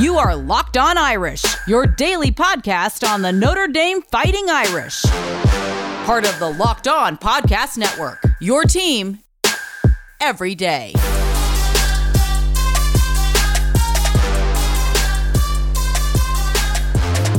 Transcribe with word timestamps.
You 0.00 0.16
are 0.16 0.34
Locked 0.34 0.78
On 0.78 0.96
Irish, 0.96 1.44
your 1.66 1.86
daily 1.86 2.30
podcast 2.30 3.06
on 3.06 3.20
the 3.20 3.32
Notre 3.32 3.68
Dame 3.68 4.00
Fighting 4.00 4.48
Irish. 4.48 5.02
Part 6.06 6.24
of 6.24 6.38
the 6.38 6.54
Locked 6.58 6.88
On 6.88 7.18
Podcast 7.18 7.76
Network, 7.76 8.22
your 8.40 8.64
team 8.64 9.18
every 10.18 10.54
day. 10.54 10.94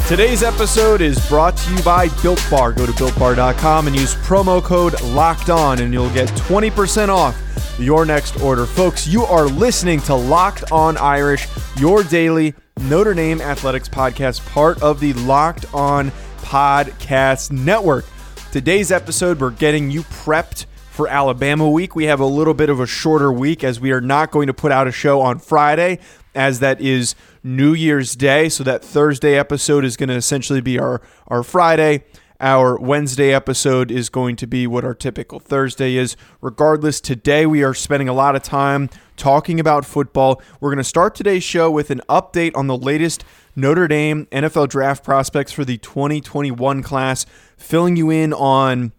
Today's 0.08 0.44
episode 0.44 1.02
is 1.02 1.18
brought 1.30 1.58
to 1.58 1.74
you 1.74 1.82
by 1.84 2.10
Built 2.22 2.46
Bar. 2.52 2.74
Go 2.74 2.86
to 2.86 2.92
builtbar.com 2.92 3.88
and 3.88 3.96
use 3.96 4.14
promo 4.16 4.62
code 4.62 5.02
LOCKED 5.02 5.50
ON 5.50 5.80
and 5.80 5.92
you'll 5.94 6.14
get 6.14 6.28
20% 6.30 7.10
off 7.10 7.51
your 7.80 8.06
next 8.06 8.40
order. 8.42 8.66
Folks, 8.66 9.08
you 9.08 9.24
are 9.24 9.46
listening 9.46 10.00
to 10.02 10.16
Locked 10.16 10.72
On 10.72 10.98
Irish, 10.98 11.48
your 11.78 12.04
daily 12.04 12.54
Notre 12.82 13.14
Dame 13.14 13.42
athletics 13.42 13.90
podcast, 13.90 14.46
part 14.48 14.82
of 14.82 15.00
the 15.00 15.14
Locked 15.14 15.66
On 15.74 16.12
Podcast 16.40 17.52
Network. 17.52 18.06
Today's 18.52 18.92
episode, 18.92 19.40
we're 19.40 19.52
getting 19.52 19.92
you 19.92 20.04
prepped 20.04 20.66
for 20.90 21.08
Alabama 21.08 21.70
week. 21.70 21.96
We 21.96 22.04
have 22.06 22.20
a 22.20 22.26
little 22.26 22.54
bit 22.54 22.70
of 22.70 22.80
a 22.80 22.86
shorter 22.86 23.32
week 23.32 23.64
as 23.64 23.80
we 23.80 23.92
are 23.92 24.02
not 24.02 24.32
going 24.32 24.48
to 24.48 24.54
put 24.54 24.72
out 24.72 24.88
a 24.88 24.92
show 24.92 25.22
on 25.22 25.40
Friday, 25.40 26.00
as 26.36 26.60
that 26.60 26.82
is 26.82 27.16
New 27.44 27.74
Year's 27.74 28.16
Day. 28.16 28.50
So 28.50 28.64
that 28.66 28.84
Thursday 28.84 29.38
episode 29.38 29.86
is 29.86 29.96
going 29.96 30.10
to 30.10 30.16
essentially 30.16 30.62
be 30.62 30.78
our, 30.78 31.02
our 31.28 31.44
Friday. 31.44 32.04
Our 32.42 32.76
Wednesday 32.80 33.32
episode 33.32 33.92
is 33.92 34.10
going 34.10 34.36
to 34.38 34.48
be 34.48 34.66
what 34.66 34.84
our 34.84 34.96
typical 34.96 35.40
Thursday 35.40 35.96
is. 35.96 36.18
Regardless, 36.42 37.00
today 37.00 37.46
we 37.46 37.62
are 37.62 37.76
spending 37.76 38.10
a 38.10 38.14
lot 38.14 38.36
of 38.36 38.42
time 38.42 38.90
talking 39.16 39.60
about 39.60 39.86
football. 39.86 40.42
We're 40.60 40.72
going 40.72 40.80
to 40.80 40.84
start 40.84 41.14
today's 41.14 41.44
show 41.44 41.70
with 41.70 41.92
an 41.92 42.02
update 42.10 42.54
on 42.56 42.66
the 42.66 42.76
latest 42.76 43.24
Notre 43.56 43.88
Dame 43.88 44.26
NFL 44.32 44.70
draft 44.70 45.04
prospects 45.04 45.52
for 45.52 45.64
the 45.64 45.78
2021 45.78 46.82
class, 46.82 47.28
filling 47.58 47.96
you 47.96 48.10
in 48.10 48.34
on 48.34 48.92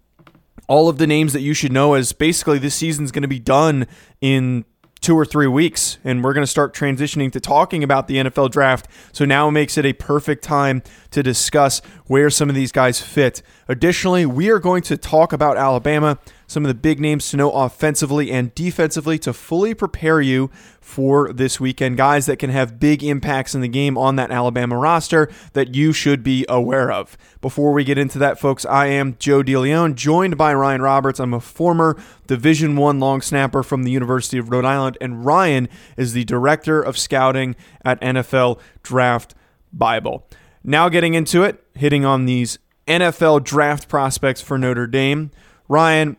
all 0.69 0.89
of 0.89 0.98
the 0.98 1.09
names 1.09 1.33
that 1.33 1.41
you 1.41 1.53
should 1.53 1.73
know 1.73 1.95
as 1.95 2.13
basically 2.13 2.61
this 2.61 2.77
season's 2.77 3.11
going 3.11 3.23
to 3.23 3.29
be 3.29 3.41
done 3.41 3.89
in 4.20 4.65
two 5.03 5.19
or 5.19 5.25
three 5.27 5.48
weeks, 5.48 5.98
and 6.05 6.22
we're 6.22 6.33
going 6.33 6.45
to 6.45 6.50
start 6.50 6.72
transitioning 6.72 7.31
to 7.33 7.41
talking 7.41 7.83
about 7.83 8.06
the 8.06 8.17
NFL 8.17 8.50
draft. 8.53 8.86
So 9.12 9.25
now 9.25 9.50
makes 9.50 9.77
it 9.77 9.84
a 9.84 9.92
perfect 9.92 10.42
time 10.45 10.83
to 11.11 11.22
discuss 11.22 11.83
where 12.06 12.31
some 12.31 12.48
of 12.48 12.55
these 12.55 12.72
guys 12.72 13.00
fit. 13.00 13.42
Additionally, 13.69 14.25
we 14.25 14.48
are 14.48 14.61
going 14.61 14.83
to 14.84 14.97
talk 14.97 15.33
about 15.33 15.56
Alabama, 15.56 16.19
some 16.53 16.64
of 16.64 16.69
the 16.69 16.75
big 16.75 17.00
names 17.00 17.31
to 17.31 17.36
know 17.36 17.50
offensively 17.50 18.31
and 18.31 18.55
defensively 18.55 19.18
to 19.18 19.33
fully 19.33 19.74
prepare 19.74 20.20
you 20.20 20.51
for 20.80 21.33
this 21.33 21.58
weekend. 21.58 21.96
Guys 21.96 22.27
that 22.27 22.39
can 22.39 22.51
have 22.51 22.79
big 22.79 23.02
impacts 23.02 23.55
in 23.55 23.61
the 23.61 23.68
game 23.68 23.96
on 23.96 24.17
that 24.17 24.30
Alabama 24.30 24.77
roster 24.77 25.30
that 25.55 25.74
you 25.74 25.92
should 25.92 26.23
be 26.23 26.45
aware 26.48 26.92
of. 26.92 27.17
Before 27.40 27.73
we 27.73 27.85
get 27.85 27.98
into 27.98 28.18
that, 28.18 28.39
folks, 28.39 28.67
I 28.67 28.86
am 28.86 29.17
Joe 29.18 29.42
DeLeone, 29.42 29.95
joined 29.95 30.36
by 30.36 30.52
Ryan 30.52 30.83
Roberts. 30.83 31.18
I'm 31.18 31.35
a 31.35 31.40
former 31.40 31.96
Division 32.27 32.77
One 32.77 33.01
long 33.01 33.23
snapper 33.23 33.63
from 33.63 33.84
the 33.84 33.90
University 33.90 34.39
of 34.39 34.51
Rhode 34.51 34.64
Island, 34.64 34.98
and 35.01 35.24
Ryan 35.24 35.69
is 35.96 36.13
the 36.13 36.24
director 36.24 36.83
of 36.83 36.98
scouting 36.98 37.57
at 37.84 38.01
NFL 38.01 38.61
Draft 38.83 39.34
Bible. 39.73 40.27
Now, 40.63 40.89
getting 40.89 41.14
into 41.14 41.42
it, 41.42 41.64
hitting 41.74 42.05
on 42.05 42.27
these 42.27 42.58
NFL 42.86 43.45
draft 43.45 43.89
prospects 43.89 44.40
for 44.40 44.58
Notre 44.58 44.86
Dame. 44.86 45.30
Ryan, 45.69 46.17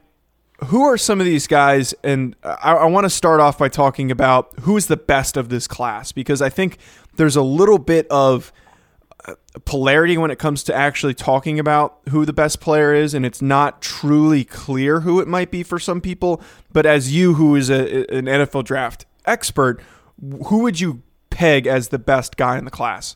who 0.65 0.83
are 0.83 0.97
some 0.97 1.19
of 1.19 1.25
these 1.25 1.47
guys? 1.47 1.93
And 2.03 2.35
I, 2.43 2.73
I 2.73 2.85
want 2.85 3.05
to 3.05 3.09
start 3.09 3.39
off 3.39 3.57
by 3.57 3.69
talking 3.69 4.11
about 4.11 4.51
who 4.61 4.77
is 4.77 4.87
the 4.87 4.97
best 4.97 5.37
of 5.37 5.49
this 5.49 5.67
class 5.67 6.11
because 6.11 6.41
I 6.41 6.49
think 6.49 6.77
there's 7.15 7.35
a 7.35 7.41
little 7.41 7.79
bit 7.79 8.07
of 8.07 8.51
uh, 9.25 9.35
polarity 9.65 10.17
when 10.17 10.31
it 10.31 10.39
comes 10.39 10.63
to 10.63 10.73
actually 10.73 11.13
talking 11.13 11.59
about 11.59 11.99
who 12.09 12.25
the 12.25 12.33
best 12.33 12.59
player 12.59 12.93
is, 12.93 13.13
and 13.13 13.25
it's 13.25 13.41
not 13.41 13.81
truly 13.81 14.43
clear 14.43 15.01
who 15.01 15.19
it 15.19 15.27
might 15.27 15.51
be 15.51 15.63
for 15.63 15.79
some 15.79 16.01
people. 16.01 16.41
But 16.71 16.85
as 16.85 17.13
you, 17.13 17.35
who 17.35 17.55
is 17.55 17.69
a, 17.69 18.09
an 18.13 18.25
NFL 18.25 18.65
draft 18.65 19.05
expert, 19.25 19.81
who 20.47 20.59
would 20.59 20.79
you 20.79 21.01
peg 21.29 21.67
as 21.67 21.89
the 21.89 21.99
best 21.99 22.37
guy 22.37 22.57
in 22.57 22.65
the 22.65 22.71
class? 22.71 23.15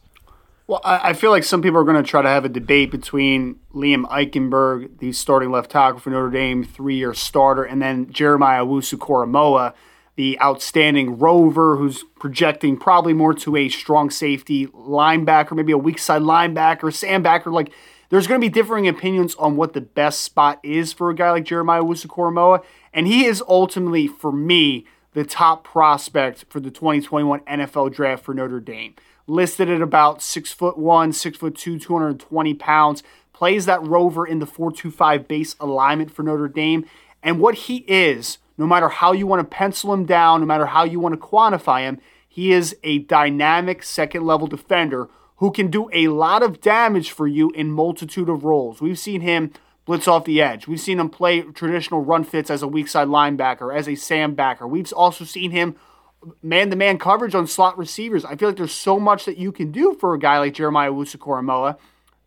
Well, 0.67 0.81
I 0.83 1.13
feel 1.13 1.31
like 1.31 1.45
some 1.45 1.61
people 1.61 1.79
are 1.79 1.85
going 1.85 2.03
to 2.03 2.03
try 2.03 2.21
to 2.21 2.27
have 2.27 2.43
a 2.43 2.49
debate 2.49 2.91
between 2.91 3.55
Liam 3.73 4.03
Eichenberg, 4.09 4.99
the 4.99 5.13
starting 5.13 5.49
left 5.49 5.71
tackle 5.71 6.01
for 6.01 6.09
Notre 6.09 6.29
Dame, 6.29 6.65
three-year 6.65 7.13
starter, 7.13 7.63
and 7.63 7.81
then 7.81 8.11
Jeremiah 8.11 8.65
Owusu-Koramoah, 8.65 9.73
the 10.17 10.37
outstanding 10.41 11.19
rover 11.19 11.77
who's 11.77 12.03
projecting 12.19 12.75
probably 12.75 13.13
more 13.13 13.33
to 13.35 13.55
a 13.55 13.69
strong 13.69 14.09
safety 14.09 14.67
linebacker, 14.67 15.55
maybe 15.55 15.71
a 15.71 15.77
weak 15.77 15.99
side 15.99 16.23
linebacker, 16.23 16.91
sandbacker. 16.91 17.49
Like, 17.49 17.71
there's 18.09 18.27
going 18.27 18.41
to 18.41 18.45
be 18.45 18.51
differing 18.51 18.89
opinions 18.89 19.35
on 19.35 19.55
what 19.55 19.71
the 19.71 19.79
best 19.79 20.19
spot 20.19 20.59
is 20.63 20.91
for 20.91 21.09
a 21.09 21.15
guy 21.15 21.31
like 21.31 21.45
Jeremiah 21.45 21.81
Owusu-Koramoah, 21.81 22.61
and 22.91 23.07
he 23.07 23.23
is 23.23 23.41
ultimately, 23.47 24.05
for 24.05 24.33
me, 24.33 24.85
the 25.13 25.23
top 25.23 25.63
prospect 25.63 26.43
for 26.49 26.59
the 26.59 26.71
2021 26.71 27.39
NFL 27.39 27.93
Draft 27.93 28.25
for 28.25 28.33
Notre 28.33 28.59
Dame 28.59 28.95
listed 29.27 29.69
at 29.69 29.81
about 29.81 30.21
six 30.21 30.51
foot 30.51 30.77
one, 30.77 31.11
six 31.13 31.37
foot 31.37 31.55
two, 31.55 31.77
220 31.77 32.53
pounds. 32.55 33.03
Plays 33.33 33.65
that 33.65 33.85
rover 33.85 34.25
in 34.25 34.39
the 34.39 34.47
4-2-5 34.47 35.27
base 35.27 35.55
alignment 35.59 36.09
for 36.09 36.23
Notre 36.23 36.47
Dame. 36.47 36.85
And 37.21 37.39
what 37.39 37.53
he 37.53 37.77
is, 37.87 38.39
no 38.57 38.65
matter 38.65 38.89
how 38.89 39.11
you 39.11 39.27
want 39.27 39.39
to 39.39 39.55
pencil 39.55 39.93
him 39.93 40.05
down, 40.05 40.39
no 40.39 40.47
matter 40.47 40.65
how 40.65 40.85
you 40.85 40.99
want 40.99 41.13
to 41.13 41.27
quantify 41.27 41.81
him, 41.81 41.99
he 42.27 42.51
is 42.51 42.75
a 42.83 42.99
dynamic 42.99 43.83
second 43.83 44.25
level 44.25 44.47
defender 44.47 45.09
who 45.37 45.51
can 45.51 45.69
do 45.69 45.89
a 45.93 46.07
lot 46.07 46.41
of 46.41 46.61
damage 46.61 47.11
for 47.11 47.27
you 47.27 47.51
in 47.51 47.71
multitude 47.71 48.29
of 48.29 48.43
roles. 48.43 48.81
We've 48.81 48.97
seen 48.97 49.21
him 49.21 49.51
blitz 49.85 50.07
off 50.07 50.25
the 50.25 50.41
edge. 50.41 50.67
We've 50.67 50.79
seen 50.79 50.99
him 50.99 51.09
play 51.09 51.41
traditional 51.41 52.03
run 52.03 52.23
fits 52.23 52.49
as 52.49 52.61
a 52.61 52.67
weak 52.67 52.87
side 52.87 53.07
linebacker, 53.07 53.75
as 53.75 53.87
a 53.87 53.95
Sam 53.95 54.35
backer. 54.35 54.67
We've 54.67 54.91
also 54.93 55.25
seen 55.25 55.51
him 55.51 55.75
man 56.41 56.69
to 56.69 56.75
man 56.75 56.97
coverage 56.97 57.35
on 57.35 57.47
slot 57.47 57.77
receivers. 57.77 58.25
I 58.25 58.35
feel 58.35 58.49
like 58.49 58.57
there's 58.57 58.71
so 58.71 58.99
much 58.99 59.25
that 59.25 59.37
you 59.37 59.51
can 59.51 59.71
do 59.71 59.93
for 59.99 60.13
a 60.13 60.19
guy 60.19 60.39
like 60.39 60.53
Jeremiah 60.53 60.91
Owusu-Koramoah. 60.91 61.77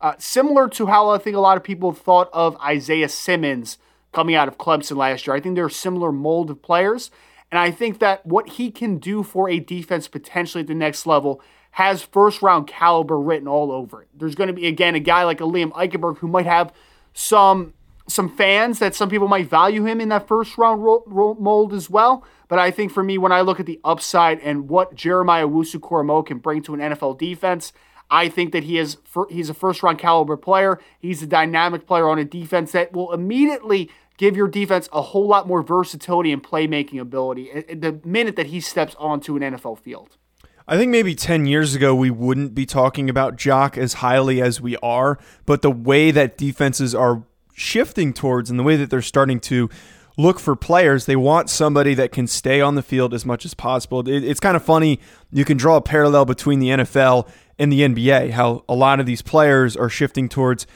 Uh, 0.00 0.14
similar 0.18 0.68
to 0.68 0.86
how 0.86 1.10
I 1.10 1.18
think 1.18 1.36
a 1.36 1.40
lot 1.40 1.56
of 1.56 1.62
people 1.62 1.92
thought 1.92 2.30
of 2.32 2.56
Isaiah 2.60 3.08
Simmons 3.08 3.78
coming 4.12 4.34
out 4.34 4.48
of 4.48 4.58
Clemson 4.58 4.96
last 4.96 5.26
year. 5.26 5.36
I 5.36 5.40
think 5.40 5.54
they're 5.54 5.66
a 5.66 5.70
similar 5.70 6.10
mold 6.10 6.50
of 6.50 6.62
players. 6.62 7.10
And 7.50 7.58
I 7.58 7.70
think 7.70 7.98
that 7.98 8.24
what 8.24 8.50
he 8.50 8.70
can 8.70 8.98
do 8.98 9.22
for 9.22 9.48
a 9.50 9.58
defense 9.58 10.08
potentially 10.08 10.62
at 10.62 10.68
the 10.68 10.74
next 10.74 11.06
level 11.06 11.42
has 11.72 12.02
first 12.02 12.42
round 12.42 12.66
caliber 12.66 13.18
written 13.20 13.48
all 13.48 13.70
over 13.70 14.02
it. 14.02 14.08
There's 14.14 14.34
going 14.34 14.48
to 14.48 14.52
be, 14.52 14.66
again, 14.66 14.94
a 14.94 15.00
guy 15.00 15.24
like 15.24 15.40
a 15.40 15.44
Liam 15.44 15.72
Eichenberg 15.72 16.18
who 16.18 16.28
might 16.28 16.46
have 16.46 16.72
some 17.12 17.74
some 18.06 18.28
fans 18.28 18.80
that 18.80 18.94
some 18.94 19.08
people 19.08 19.28
might 19.28 19.48
value 19.48 19.84
him 19.84 20.00
in 20.00 20.08
that 20.08 20.26
first 20.26 20.58
round 20.58 20.82
ro- 20.82 21.04
ro- 21.06 21.36
mold 21.38 21.72
as 21.72 21.88
well. 21.88 22.24
But 22.50 22.58
I 22.58 22.72
think 22.72 22.90
for 22.90 23.04
me, 23.04 23.16
when 23.16 23.30
I 23.30 23.42
look 23.42 23.60
at 23.60 23.66
the 23.66 23.80
upside 23.84 24.40
and 24.40 24.68
what 24.68 24.92
Jeremiah 24.96 25.46
Owusu-Koramoah 25.46 26.26
can 26.26 26.38
bring 26.38 26.62
to 26.64 26.74
an 26.74 26.80
NFL 26.80 27.16
defense, 27.16 27.72
I 28.10 28.28
think 28.28 28.50
that 28.52 28.64
he 28.64 28.76
is 28.76 28.96
he's 29.30 29.48
a 29.48 29.54
first 29.54 29.84
round 29.84 30.00
caliber 30.00 30.36
player. 30.36 30.80
He's 30.98 31.22
a 31.22 31.28
dynamic 31.28 31.86
player 31.86 32.08
on 32.08 32.18
a 32.18 32.24
defense 32.24 32.72
that 32.72 32.92
will 32.92 33.12
immediately 33.12 33.88
give 34.18 34.36
your 34.36 34.48
defense 34.48 34.88
a 34.92 35.00
whole 35.00 35.28
lot 35.28 35.46
more 35.46 35.62
versatility 35.62 36.32
and 36.32 36.42
playmaking 36.42 37.00
ability 37.00 37.48
the 37.72 38.00
minute 38.04 38.34
that 38.34 38.46
he 38.46 38.60
steps 38.60 38.96
onto 38.98 39.36
an 39.36 39.42
NFL 39.42 39.78
field. 39.78 40.16
I 40.66 40.76
think 40.76 40.90
maybe 40.90 41.14
10 41.14 41.46
years 41.46 41.76
ago 41.76 41.94
we 41.94 42.10
wouldn't 42.10 42.52
be 42.52 42.66
talking 42.66 43.08
about 43.08 43.36
Jock 43.36 43.78
as 43.78 43.94
highly 43.94 44.42
as 44.42 44.60
we 44.60 44.76
are, 44.78 45.20
but 45.46 45.62
the 45.62 45.70
way 45.70 46.10
that 46.10 46.36
defenses 46.36 46.96
are 46.96 47.22
shifting 47.54 48.12
towards 48.12 48.50
and 48.50 48.58
the 48.58 48.64
way 48.64 48.74
that 48.74 48.90
they're 48.90 49.02
starting 49.02 49.38
to 49.40 49.70
look 50.20 50.38
for 50.38 50.54
players. 50.54 51.06
They 51.06 51.16
want 51.16 51.50
somebody 51.50 51.94
that 51.94 52.12
can 52.12 52.26
stay 52.26 52.60
on 52.60 52.74
the 52.74 52.82
field 52.82 53.14
as 53.14 53.24
much 53.24 53.44
as 53.44 53.54
possible. 53.54 54.06
It, 54.08 54.24
it's 54.24 54.40
kind 54.40 54.56
of 54.56 54.64
funny. 54.64 55.00
You 55.32 55.44
can 55.44 55.56
draw 55.56 55.76
a 55.76 55.80
parallel 55.80 56.24
between 56.24 56.60
the 56.60 56.68
NFL 56.68 57.28
and 57.58 57.72
the 57.72 57.80
NBA, 57.80 58.30
how 58.30 58.64
a 58.68 58.74
lot 58.74 59.00
of 59.00 59.06
these 59.06 59.22
players 59.22 59.76
are 59.76 59.88
shifting 59.88 60.28
towards 60.28 60.66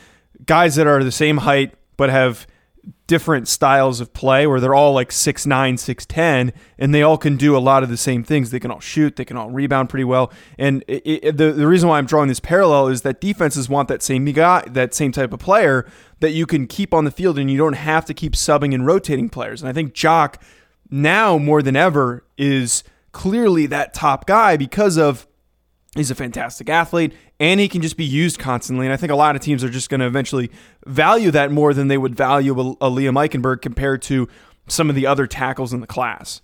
guys 0.46 0.74
that 0.76 0.86
are 0.86 1.02
the 1.02 1.12
same 1.12 1.38
height 1.38 1.74
but 1.96 2.10
have 2.10 2.46
different 3.06 3.48
styles 3.48 4.00
of 4.00 4.12
play 4.12 4.46
where 4.46 4.60
they're 4.60 4.74
all 4.74 4.92
like 4.94 5.10
6'9 5.10 5.74
6'10 5.74 6.52
and 6.78 6.94
they 6.94 7.02
all 7.02 7.18
can 7.18 7.36
do 7.36 7.56
a 7.56 7.58
lot 7.58 7.82
of 7.82 7.88
the 7.88 7.96
same 7.96 8.24
things. 8.24 8.50
They 8.50 8.60
can 8.60 8.70
all 8.70 8.80
shoot 8.80 9.16
they 9.16 9.24
can 9.24 9.36
all 9.36 9.50
rebound 9.50 9.90
pretty 9.90 10.04
well. 10.04 10.32
And 10.58 10.82
it, 10.88 11.02
it, 11.04 11.36
the, 11.36 11.52
the 11.52 11.66
reason 11.66 11.88
why 11.88 11.98
i'm 11.98 12.06
drawing 12.06 12.28
this 12.28 12.40
parallel 12.40 12.88
is 12.88 13.02
that 13.02 13.20
defenses 13.20 13.68
want 13.68 13.88
that 13.88 14.02
same 14.02 14.24
guy 14.24 14.64
that 14.70 14.94
same 14.94 15.12
type 15.12 15.32
of 15.32 15.40
player 15.40 15.86
that 16.20 16.30
you 16.30 16.46
can 16.46 16.66
keep 16.66 16.94
on 16.94 17.04
the 17.04 17.10
field 17.10 17.38
and 17.38 17.50
you 17.50 17.58
don't 17.58 17.74
have 17.74 18.04
to 18.06 18.14
keep 18.14 18.32
subbing 18.32 18.74
and 18.74 18.86
rotating 18.86 19.28
players. 19.28 19.62
And 19.62 19.68
i 19.68 19.72
think 19.72 19.92
jock 19.92 20.42
now 20.90 21.38
more 21.38 21.62
than 21.62 21.76
ever 21.76 22.24
is 22.38 22.84
clearly 23.12 23.66
that 23.66 23.94
top 23.94 24.26
guy 24.26 24.56
because 24.56 24.96
of 24.96 25.26
he's 25.94 26.10
a 26.10 26.14
fantastic 26.14 26.68
athlete 26.68 27.12
and 27.38 27.60
he 27.60 27.68
can 27.68 27.82
just 27.82 27.96
be 27.96 28.04
used 28.04 28.38
constantly. 28.38 28.86
And 28.86 28.92
I 28.92 28.96
think 28.96 29.12
a 29.12 29.16
lot 29.16 29.36
of 29.36 29.42
teams 29.42 29.62
are 29.62 29.68
just 29.68 29.88
going 29.88 30.00
to 30.00 30.06
eventually 30.06 30.50
value 30.86 31.30
that 31.30 31.50
more 31.50 31.74
than 31.74 31.88
they 31.88 31.98
would 31.98 32.16
value 32.16 32.58
a, 32.58 32.70
a 32.72 32.90
Liam 32.90 33.14
Eichenberg 33.14 33.62
compared 33.62 34.02
to 34.02 34.28
some 34.66 34.88
of 34.88 34.96
the 34.96 35.06
other 35.06 35.26
tackles 35.26 35.72
in 35.72 35.80
the 35.80 35.86
class. 35.86 36.40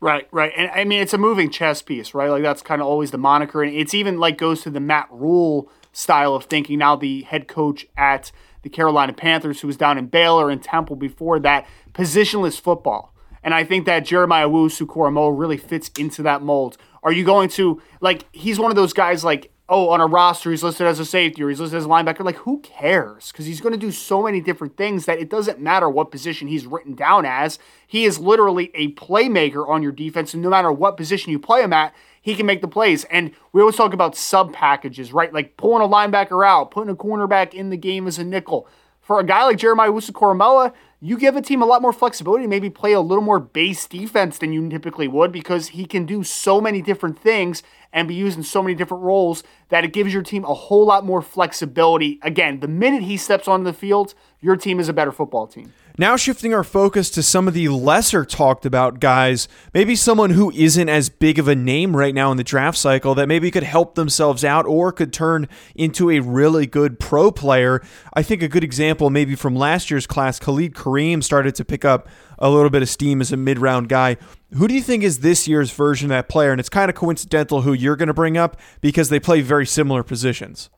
Right, 0.00 0.26
right. 0.32 0.52
And 0.56 0.70
I 0.70 0.84
mean, 0.84 1.00
it's 1.00 1.14
a 1.14 1.18
moving 1.18 1.48
chess 1.48 1.80
piece, 1.80 2.12
right? 2.12 2.28
Like 2.28 2.42
that's 2.42 2.62
kind 2.62 2.80
of 2.80 2.88
always 2.88 3.12
the 3.12 3.18
moniker. 3.18 3.62
And 3.62 3.74
it's 3.74 3.94
even 3.94 4.18
like 4.18 4.36
goes 4.36 4.62
to 4.62 4.70
the 4.70 4.80
Matt 4.80 5.06
Rhule 5.10 5.70
style 5.92 6.34
of 6.34 6.44
thinking. 6.44 6.78
Now, 6.80 6.96
the 6.96 7.22
head 7.22 7.46
coach 7.46 7.86
at 7.96 8.32
the 8.62 8.68
Carolina 8.68 9.12
Panthers, 9.12 9.60
who 9.60 9.68
was 9.68 9.76
down 9.76 9.98
in 9.98 10.06
Baylor 10.06 10.50
and 10.50 10.62
Temple 10.62 10.96
before 10.96 11.38
that, 11.40 11.66
positionless 11.92 12.60
football. 12.60 13.14
And 13.44 13.54
I 13.54 13.64
think 13.64 13.86
that 13.86 14.00
Jeremiah 14.00 14.48
Owusu-Koramoah 14.48 15.38
really 15.38 15.56
fits 15.56 15.90
into 15.98 16.22
that 16.22 16.42
mold. 16.42 16.76
Are 17.02 17.12
you 17.12 17.24
going 17.24 17.48
to 17.50 17.80
like? 18.00 18.26
He's 18.32 18.58
one 18.58 18.70
of 18.70 18.76
those 18.76 18.92
guys 18.92 19.24
like. 19.24 19.50
Oh, 19.68 19.88
on 19.88 20.02
a 20.02 20.06
roster, 20.06 20.50
he's 20.50 20.62
listed 20.62 20.86
as 20.86 20.98
a 20.98 21.04
safety 21.04 21.42
or 21.42 21.48
he's 21.48 21.58
listed 21.58 21.78
as 21.78 21.86
a 21.86 21.88
linebacker. 21.88 22.24
Like, 22.24 22.36
who 22.36 22.58
cares? 22.58 23.32
Because 23.32 23.46
he's 23.46 23.62
going 23.62 23.72
to 23.72 23.78
do 23.78 23.90
so 23.90 24.22
many 24.22 24.38
different 24.38 24.76
things 24.76 25.06
that 25.06 25.18
it 25.18 25.30
doesn't 25.30 25.60
matter 25.60 25.88
what 25.88 26.10
position 26.10 26.48
he's 26.48 26.66
written 26.66 26.94
down 26.94 27.24
as. 27.24 27.58
He 27.86 28.04
is 28.04 28.18
literally 28.18 28.70
a 28.74 28.92
playmaker 28.94 29.66
on 29.66 29.82
your 29.82 29.92
defense, 29.92 30.34
and 30.34 30.42
no 30.42 30.50
matter 30.50 30.70
what 30.70 30.98
position 30.98 31.32
you 31.32 31.38
play 31.38 31.62
him 31.62 31.72
at, 31.72 31.94
he 32.20 32.34
can 32.34 32.44
make 32.44 32.60
the 32.60 32.68
plays. 32.68 33.04
And 33.04 33.30
we 33.52 33.62
always 33.62 33.76
talk 33.76 33.94
about 33.94 34.14
sub 34.14 34.52
packages, 34.52 35.10
right? 35.10 35.32
Like 35.32 35.56
pulling 35.56 35.82
a 35.82 35.90
linebacker 35.90 36.46
out, 36.46 36.70
putting 36.70 36.90
a 36.92 36.96
cornerback 36.96 37.54
in 37.54 37.70
the 37.70 37.78
game 37.78 38.06
as 38.06 38.18
a 38.18 38.24
nickel. 38.24 38.68
For 39.00 39.20
a 39.20 39.24
guy 39.24 39.44
like 39.44 39.56
Jeremiah 39.56 39.90
Owusu-Koramoah, 39.90 40.74
you 41.04 41.18
give 41.18 41.34
a 41.34 41.42
team 41.42 41.60
a 41.60 41.66
lot 41.66 41.82
more 41.82 41.92
flexibility, 41.92 42.46
maybe 42.46 42.70
play 42.70 42.92
a 42.92 43.00
little 43.00 43.24
more 43.24 43.40
base 43.40 43.88
defense 43.88 44.38
than 44.38 44.52
you 44.52 44.68
typically 44.68 45.08
would 45.08 45.32
because 45.32 45.68
he 45.68 45.84
can 45.84 46.06
do 46.06 46.22
so 46.22 46.60
many 46.60 46.80
different 46.80 47.18
things 47.18 47.64
and 47.92 48.06
be 48.06 48.14
used 48.14 48.38
in 48.38 48.44
so 48.44 48.62
many 48.62 48.76
different 48.76 49.02
roles 49.02 49.42
that 49.68 49.84
it 49.84 49.92
gives 49.92 50.14
your 50.14 50.22
team 50.22 50.44
a 50.44 50.54
whole 50.54 50.86
lot 50.86 51.04
more 51.04 51.20
flexibility. 51.20 52.20
Again, 52.22 52.60
the 52.60 52.68
minute 52.68 53.02
he 53.02 53.16
steps 53.16 53.48
onto 53.48 53.64
the 53.64 53.72
field, 53.72 54.14
your 54.40 54.56
team 54.56 54.78
is 54.78 54.88
a 54.88 54.92
better 54.92 55.10
football 55.10 55.48
team. 55.48 55.72
Now, 55.98 56.16
shifting 56.16 56.54
our 56.54 56.64
focus 56.64 57.10
to 57.10 57.22
some 57.22 57.46
of 57.46 57.52
the 57.52 57.68
lesser 57.68 58.24
talked 58.24 58.64
about 58.64 58.98
guys, 58.98 59.46
maybe 59.74 59.94
someone 59.94 60.30
who 60.30 60.50
isn't 60.52 60.88
as 60.88 61.10
big 61.10 61.38
of 61.38 61.48
a 61.48 61.54
name 61.54 61.94
right 61.94 62.14
now 62.14 62.30
in 62.30 62.38
the 62.38 62.44
draft 62.44 62.78
cycle 62.78 63.14
that 63.14 63.28
maybe 63.28 63.50
could 63.50 63.62
help 63.62 63.94
themselves 63.94 64.42
out 64.42 64.64
or 64.64 64.90
could 64.90 65.12
turn 65.12 65.48
into 65.74 66.10
a 66.10 66.20
really 66.20 66.66
good 66.66 66.98
pro 66.98 67.30
player. 67.30 67.82
I 68.14 68.22
think 68.22 68.42
a 68.42 68.48
good 68.48 68.64
example, 68.64 69.10
maybe 69.10 69.34
from 69.34 69.54
last 69.54 69.90
year's 69.90 70.06
class, 70.06 70.38
Khalid 70.38 70.72
Kareem 70.72 71.22
started 71.22 71.54
to 71.56 71.64
pick 71.64 71.84
up 71.84 72.08
a 72.38 72.48
little 72.48 72.70
bit 72.70 72.80
of 72.80 72.88
steam 72.88 73.20
as 73.20 73.30
a 73.30 73.36
mid 73.36 73.58
round 73.58 73.90
guy. 73.90 74.16
Who 74.54 74.68
do 74.68 74.74
you 74.74 74.82
think 74.82 75.02
is 75.02 75.20
this 75.20 75.46
year's 75.46 75.70
version 75.70 76.06
of 76.06 76.16
that 76.16 76.28
player? 76.30 76.52
And 76.52 76.60
it's 76.60 76.70
kind 76.70 76.88
of 76.88 76.94
coincidental 76.94 77.62
who 77.62 77.74
you're 77.74 77.96
going 77.96 78.08
to 78.08 78.14
bring 78.14 78.38
up 78.38 78.58
because 78.80 79.10
they 79.10 79.20
play 79.20 79.42
very 79.42 79.66
similar 79.66 80.02
positions. 80.02 80.70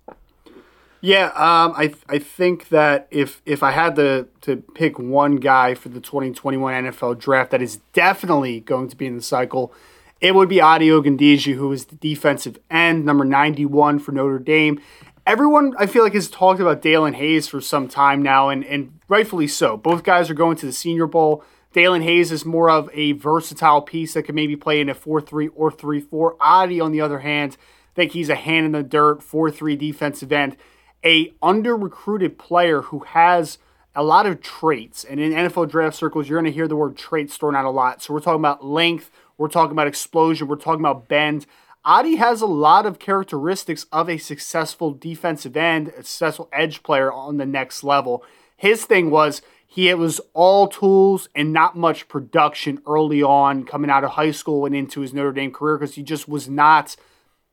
Yeah, 1.04 1.26
um, 1.34 1.74
I 1.76 1.92
I 2.08 2.18
think 2.18 2.70
that 2.70 3.08
if 3.10 3.42
if 3.44 3.62
I 3.62 3.72
had 3.72 3.94
to 3.96 4.26
to 4.40 4.56
pick 4.56 4.98
one 4.98 5.36
guy 5.36 5.74
for 5.74 5.90
the 5.90 6.00
2021 6.00 6.86
NFL 6.86 7.18
draft 7.18 7.50
that 7.50 7.60
is 7.60 7.76
definitely 7.92 8.60
going 8.60 8.88
to 8.88 8.96
be 8.96 9.04
in 9.04 9.14
the 9.14 9.22
cycle, 9.22 9.74
it 10.22 10.34
would 10.34 10.48
be 10.48 10.60
Ade 10.60 10.90
Ogundeji, 10.90 11.56
who 11.56 11.70
is 11.72 11.84
the 11.84 11.96
defensive 11.96 12.58
end, 12.70 13.04
number 13.04 13.26
91 13.26 13.98
for 13.98 14.12
Notre 14.12 14.38
Dame. 14.38 14.80
Everyone, 15.26 15.74
I 15.78 15.84
feel 15.84 16.04
like, 16.04 16.14
has 16.14 16.30
talked 16.30 16.58
about 16.58 16.80
Daelin 16.80 17.16
Hayes 17.16 17.48
for 17.48 17.60
some 17.60 17.86
time 17.86 18.22
now, 18.22 18.48
and, 18.48 18.64
and 18.64 18.98
rightfully 19.06 19.46
so. 19.46 19.76
Both 19.76 20.04
guys 20.04 20.30
are 20.30 20.34
going 20.34 20.56
to 20.56 20.66
the 20.66 20.72
Senior 20.72 21.06
Bowl. 21.06 21.44
Daelin 21.74 22.02
Hayes 22.02 22.32
is 22.32 22.46
more 22.46 22.70
of 22.70 22.88
a 22.94 23.12
versatile 23.12 23.82
piece 23.82 24.14
that 24.14 24.22
can 24.22 24.34
maybe 24.34 24.56
play 24.56 24.80
in 24.80 24.88
a 24.88 24.94
4 24.94 25.20
3 25.20 25.48
or 25.48 25.70
3 25.70 26.00
4. 26.00 26.36
Ade, 26.42 26.80
on 26.80 26.92
the 26.92 27.02
other 27.02 27.18
hand, 27.18 27.58
I 27.92 27.94
think 27.94 28.12
he's 28.12 28.30
a 28.30 28.36
hand 28.36 28.64
in 28.64 28.72
the 28.72 28.82
dirt 28.82 29.22
4 29.22 29.50
3 29.50 29.76
defensive 29.76 30.32
end 30.32 30.56
a 31.04 31.32
under 31.42 31.76
recruited 31.76 32.38
player 32.38 32.82
who 32.82 33.00
has 33.00 33.58
a 33.94 34.02
lot 34.02 34.26
of 34.26 34.40
traits. 34.40 35.04
And 35.04 35.20
in 35.20 35.32
NFL 35.32 35.70
draft 35.70 35.96
circles, 35.96 36.28
you're 36.28 36.40
going 36.40 36.50
to 36.50 36.54
hear 36.54 36.66
the 36.66 36.76
word 36.76 36.96
traits 36.96 37.36
thrown 37.36 37.54
out 37.54 37.64
a 37.64 37.70
lot. 37.70 38.02
So 38.02 38.14
we're 38.14 38.20
talking 38.20 38.40
about 38.40 38.64
length, 38.64 39.10
we're 39.38 39.48
talking 39.48 39.72
about 39.72 39.86
explosion, 39.86 40.48
we're 40.48 40.56
talking 40.56 40.80
about 40.80 41.08
bend. 41.08 41.46
Ade 41.86 42.18
has 42.18 42.40
a 42.40 42.46
lot 42.46 42.86
of 42.86 42.98
characteristics 42.98 43.84
of 43.92 44.08
a 44.08 44.16
successful 44.16 44.92
defensive 44.92 45.56
end, 45.56 45.88
a 45.88 45.96
successful 45.96 46.48
edge 46.52 46.82
player 46.82 47.12
on 47.12 47.36
the 47.36 47.44
next 47.44 47.84
level. 47.84 48.24
His 48.56 48.86
thing 48.86 49.10
was 49.10 49.42
he 49.66 49.88
it 49.90 49.98
was 49.98 50.20
all 50.32 50.68
tools 50.68 51.28
and 51.34 51.52
not 51.52 51.76
much 51.76 52.08
production 52.08 52.80
early 52.86 53.22
on 53.22 53.64
coming 53.64 53.90
out 53.90 54.04
of 54.04 54.12
high 54.12 54.30
school 54.30 54.64
and 54.64 54.74
into 54.74 55.00
his 55.00 55.12
Notre 55.12 55.32
Dame 55.32 55.52
career 55.52 55.76
because 55.76 55.96
he 55.96 56.02
just 56.02 56.26
was 56.28 56.48
not 56.48 56.96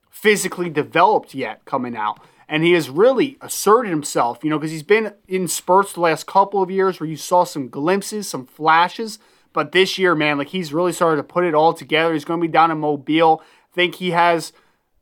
physically 0.09 0.69
developed 0.69 1.33
yet 1.33 1.65
coming 1.65 1.97
out 1.97 2.23
and 2.51 2.65
he 2.65 2.73
has 2.73 2.89
really 2.89 3.37
asserted 3.39 3.89
himself, 3.89 4.43
you 4.43 4.49
know, 4.49 4.59
because 4.59 4.71
he's 4.71 4.83
been 4.83 5.13
in 5.25 5.47
spurts 5.47 5.93
the 5.93 6.01
last 6.01 6.27
couple 6.27 6.61
of 6.61 6.69
years 6.69 6.99
where 6.99 7.09
you 7.09 7.15
saw 7.15 7.45
some 7.45 7.69
glimpses, 7.69 8.27
some 8.27 8.45
flashes. 8.45 9.19
But 9.53 9.71
this 9.71 9.97
year, 9.97 10.15
man, 10.15 10.37
like 10.37 10.49
he's 10.49 10.73
really 10.73 10.91
started 10.91 11.15
to 11.15 11.23
put 11.23 11.45
it 11.45 11.55
all 11.55 11.73
together. 11.73 12.13
He's 12.13 12.25
going 12.25 12.41
to 12.41 12.45
be 12.45 12.51
down 12.51 12.69
in 12.69 12.77
Mobile. 12.77 13.41
I 13.41 13.73
think 13.73 13.95
he 13.95 14.11
has 14.11 14.51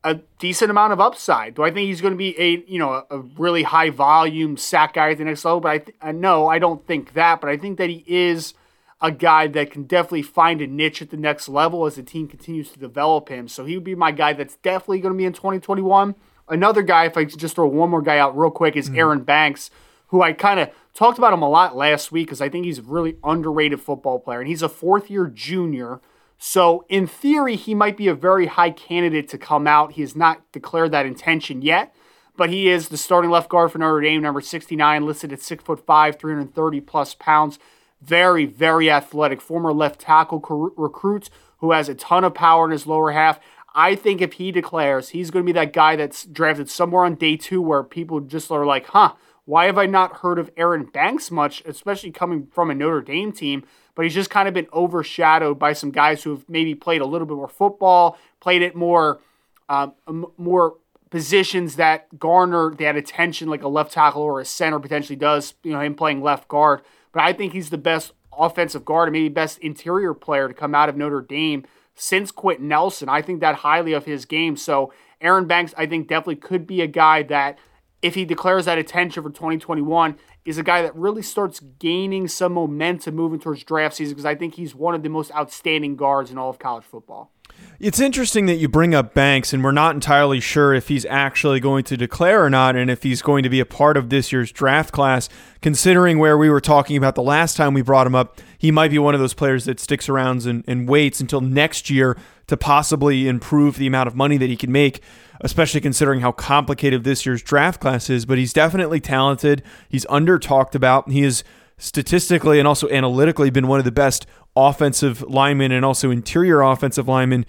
a 0.03 0.19
decent 0.37 0.69
amount 0.69 0.93
of 0.93 0.99
upside. 0.99 1.55
Do 1.55 1.63
I 1.63 1.71
think 1.71 1.87
he's 1.87 2.01
going 2.01 2.13
to 2.13 2.17
be 2.17 2.39
a 2.39 2.63
you 2.67 2.77
know 2.77 3.03
a, 3.09 3.17
really 3.17 3.63
high 3.63 3.89
volume 3.89 4.55
sack 4.55 4.93
guy 4.93 5.09
at 5.09 5.17
the 5.17 5.25
next 5.25 5.43
level? 5.43 5.59
But 5.59 5.71
I, 5.71 5.77
th- 5.79 5.97
I 6.03 6.11
no, 6.11 6.47
I 6.47 6.59
don't 6.59 6.85
think 6.85 7.13
that. 7.13 7.41
But 7.41 7.49
I 7.49 7.57
think 7.57 7.79
that 7.79 7.89
he 7.89 8.03
is 8.05 8.53
a 9.01 9.11
guy 9.11 9.47
that 9.47 9.71
can 9.71 9.83
definitely 9.83 10.21
find 10.21 10.61
a 10.61 10.67
niche 10.67 11.01
at 11.01 11.09
the 11.09 11.17
next 11.17 11.49
level 11.49 11.87
as 11.87 11.95
the 11.95 12.03
team 12.03 12.27
continues 12.27 12.69
to 12.73 12.79
develop 12.79 13.29
him. 13.29 13.47
So 13.47 13.65
he 13.65 13.73
would 13.73 13.83
be 13.83 13.95
my 13.95 14.11
guy 14.11 14.33
that's 14.33 14.57
definitely 14.57 14.99
going 14.99 15.15
to 15.15 15.17
be 15.17 15.25
in 15.25 15.33
2021. 15.33 16.13
Another 16.49 16.81
guy, 16.81 17.05
if 17.05 17.17
I 17.17 17.25
just 17.25 17.55
throw 17.55 17.67
one 17.67 17.89
more 17.89 18.01
guy 18.01 18.17
out 18.17 18.37
real 18.37 18.51
quick, 18.51 18.75
is 18.75 18.87
mm-hmm. 18.87 18.99
Aaron 18.99 19.23
Banks, 19.23 19.69
who 20.07 20.21
I 20.21 20.33
kind 20.33 20.59
of 20.59 20.69
talked 20.93 21.17
about 21.17 21.33
him 21.33 21.41
a 21.41 21.49
lot 21.49 21.75
last 21.75 22.11
week 22.11 22.27
because 22.27 22.41
I 22.41 22.49
think 22.49 22.65
he's 22.65 22.79
a 22.79 22.83
really 22.83 23.17
underrated 23.23 23.81
football 23.81 24.19
player. 24.19 24.39
And 24.39 24.47
he's 24.47 24.61
a 24.61 24.69
fourth 24.69 25.09
year 25.09 25.27
junior. 25.27 26.01
So, 26.37 26.85
in 26.87 27.05
theory, 27.05 27.55
he 27.55 27.75
might 27.75 27.97
be 27.97 28.07
a 28.07 28.15
very 28.15 28.45
high 28.45 28.71
candidate 28.71 29.27
to 29.29 29.37
come 29.37 29.67
out. 29.67 29.93
He 29.93 30.01
has 30.01 30.15
not 30.15 30.49
declared 30.51 30.91
that 30.91 31.05
intention 31.05 31.61
yet, 31.61 31.93
but 32.37 32.49
he 32.49 32.69
is 32.69 32.87
the 32.87 32.97
starting 32.97 33.29
left 33.29 33.49
guard 33.49 33.71
for 33.71 33.77
Notre 33.77 34.01
Dame, 34.01 34.21
number 34.21 34.39
69, 34.39 35.05
listed 35.05 35.33
at 35.33 35.39
6'5, 35.39 36.17
330 36.17 36.81
plus 36.81 37.13
pounds. 37.13 37.59
Very, 38.01 38.45
very 38.45 38.89
athletic. 38.89 39.41
Former 39.41 39.73
left 39.73 39.99
tackle 39.99 40.39
recruit 40.77 41.29
who 41.59 41.71
has 41.71 41.89
a 41.89 41.95
ton 41.95 42.23
of 42.23 42.33
power 42.33 42.65
in 42.65 42.71
his 42.71 42.87
lower 42.87 43.11
half. 43.11 43.39
I 43.73 43.95
think 43.95 44.21
if 44.21 44.33
he 44.33 44.51
declares, 44.51 45.09
he's 45.09 45.31
going 45.31 45.45
to 45.45 45.53
be 45.53 45.57
that 45.57 45.73
guy 45.73 45.95
that's 45.95 46.25
drafted 46.25 46.69
somewhere 46.69 47.05
on 47.05 47.15
day 47.15 47.37
two 47.37 47.61
where 47.61 47.83
people 47.83 48.19
just 48.19 48.51
are 48.51 48.65
like, 48.65 48.87
huh, 48.87 49.13
why 49.45 49.65
have 49.65 49.77
I 49.77 49.85
not 49.85 50.17
heard 50.17 50.37
of 50.39 50.51
Aaron 50.57 50.85
Banks 50.85 51.31
much, 51.31 51.63
especially 51.65 52.11
coming 52.11 52.47
from 52.47 52.69
a 52.69 52.75
Notre 52.75 53.01
Dame 53.01 53.31
team? 53.31 53.63
But 53.95 54.05
he's 54.05 54.13
just 54.13 54.29
kind 54.29 54.47
of 54.47 54.53
been 54.53 54.67
overshadowed 54.73 55.59
by 55.59 55.73
some 55.73 55.91
guys 55.91 56.23
who 56.23 56.31
have 56.31 56.47
maybe 56.47 56.75
played 56.75 57.01
a 57.01 57.05
little 57.05 57.27
bit 57.27 57.35
more 57.35 57.47
football, 57.47 58.17
played 58.39 58.61
it 58.61 58.75
more, 58.75 59.19
um, 59.67 59.93
more 60.37 60.75
positions 61.09 61.75
that 61.75 62.19
garner 62.19 62.73
that 62.75 62.95
attention, 62.95 63.49
like 63.49 63.63
a 63.63 63.67
left 63.67 63.91
tackle 63.91 64.21
or 64.21 64.39
a 64.39 64.45
center 64.45 64.79
potentially 64.79 65.15
does. 65.15 65.55
You 65.63 65.73
know, 65.73 65.81
him 65.81 65.95
playing 65.95 66.21
left 66.21 66.47
guard. 66.47 66.81
But 67.11 67.23
I 67.23 67.33
think 67.33 67.53
he's 67.53 67.71
the 67.71 67.77
best 67.77 68.13
offensive 68.31 68.85
guard 68.85 69.07
and 69.07 69.13
maybe 69.13 69.29
best 69.29 69.57
interior 69.59 70.13
player 70.13 70.47
to 70.47 70.53
come 70.53 70.73
out 70.73 70.89
of 70.89 70.95
Notre 70.95 71.21
Dame 71.21 71.65
since 71.99 72.31
Quenton 72.31 72.69
Nelson. 72.69 73.09
I 73.09 73.21
think 73.21 73.41
that 73.41 73.55
highly 73.55 73.93
of 73.93 74.05
his 74.05 74.25
game. 74.25 74.55
So 74.55 74.93
Aaron 75.21 75.45
Banks, 75.45 75.73
I 75.77 75.85
think 75.85 76.07
definitely 76.07 76.37
could 76.37 76.65
be 76.65 76.81
a 76.81 76.87
guy 76.87 77.23
that, 77.23 77.59
if 78.01 78.15
he 78.15 78.23
declares 78.23 78.65
that 78.65 78.77
attention 78.77 79.21
for 79.21 79.29
2021, 79.29 80.17
is 80.45 80.57
a 80.57 80.63
guy 80.63 80.81
that 80.81 80.95
really 80.95 81.21
starts 81.21 81.59
gaining 81.59 82.29
some 82.29 82.53
momentum 82.53 83.15
moving 83.15 83.39
towards 83.39 83.63
draft 83.63 83.97
season 83.97 84.13
because 84.13 84.25
I 84.25 84.35
think 84.35 84.55
he's 84.55 84.73
one 84.73 84.95
of 84.95 85.03
the 85.03 85.09
most 85.09 85.31
outstanding 85.35 85.97
guards 85.97 86.31
in 86.31 86.37
all 86.37 86.49
of 86.49 86.57
college 86.57 86.85
football. 86.85 87.31
It's 87.79 88.01
interesting 88.01 88.45
that 88.47 88.55
you 88.55 88.67
bring 88.67 88.93
up 88.93 89.13
Banks, 89.13 89.53
and 89.53 89.63
we're 89.63 89.71
not 89.71 89.95
entirely 89.95 90.41
sure 90.41 90.73
if 90.73 90.89
he's 90.89 91.05
actually 91.05 91.61
going 91.61 91.85
to 91.85 91.95
declare 91.95 92.43
or 92.43 92.49
not, 92.49 92.75
and 92.75 92.91
if 92.91 93.03
he's 93.03 93.21
going 93.21 93.41
to 93.43 93.49
be 93.49 93.61
a 93.61 93.65
part 93.65 93.95
of 93.95 94.09
this 94.09 94.33
year's 94.33 94.51
draft 94.51 94.91
class. 94.91 95.29
Considering 95.61 96.19
where 96.19 96.37
we 96.37 96.49
were 96.49 96.59
talking 96.59 96.97
about 96.97 97.15
the 97.15 97.23
last 97.23 97.55
time 97.55 97.73
we 97.73 97.81
brought 97.81 98.05
him 98.05 98.15
up, 98.15 98.41
he 98.57 98.69
might 98.69 98.91
be 98.91 98.99
one 98.99 99.13
of 99.13 99.21
those 99.21 99.33
players 99.33 99.63
that 99.63 99.79
sticks 99.79 100.09
around 100.09 100.45
and, 100.45 100.65
and 100.67 100.89
waits 100.89 101.21
until 101.21 101.39
next 101.39 101.89
year 101.89 102.17
to 102.47 102.57
possibly 102.57 103.29
improve 103.29 103.77
the 103.77 103.87
amount 103.87 104.07
of 104.07 104.15
money 104.15 104.35
that 104.35 104.49
he 104.49 104.57
can 104.57 104.73
make, 104.73 105.01
especially 105.39 105.79
considering 105.79 106.19
how 106.19 106.33
complicated 106.33 107.05
this 107.05 107.25
year's 107.25 107.41
draft 107.41 107.79
class 107.79 108.09
is. 108.09 108.25
But 108.25 108.37
he's 108.37 108.51
definitely 108.51 108.99
talented. 108.99 109.63
He's 109.87 110.05
under 110.09 110.37
talked 110.37 110.75
about. 110.75 111.09
He 111.09 111.23
is 111.23 111.45
statistically 111.79 112.59
and 112.59 112.67
also 112.67 112.87
analytically 112.89 113.49
been 113.49 113.67
one 113.67 113.79
of 113.79 113.85
the 113.85 113.91
best 113.91 114.27
offensive 114.55 115.23
linemen 115.23 115.71
and 115.71 115.83
also 115.83 116.11
interior 116.11 116.61
offensive 116.61 117.07
linemen 117.07 117.45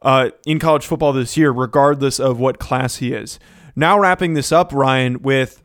uh, 0.00 0.30
in 0.46 0.58
college 0.58 0.86
football 0.86 1.12
this 1.12 1.36
year, 1.36 1.50
regardless 1.50 2.18
of 2.18 2.38
what 2.38 2.58
class 2.58 2.96
he 2.96 3.12
is. 3.12 3.38
Now, 3.76 3.98
wrapping 3.98 4.34
this 4.34 4.52
up, 4.52 4.72
Ryan, 4.72 5.22
with 5.22 5.62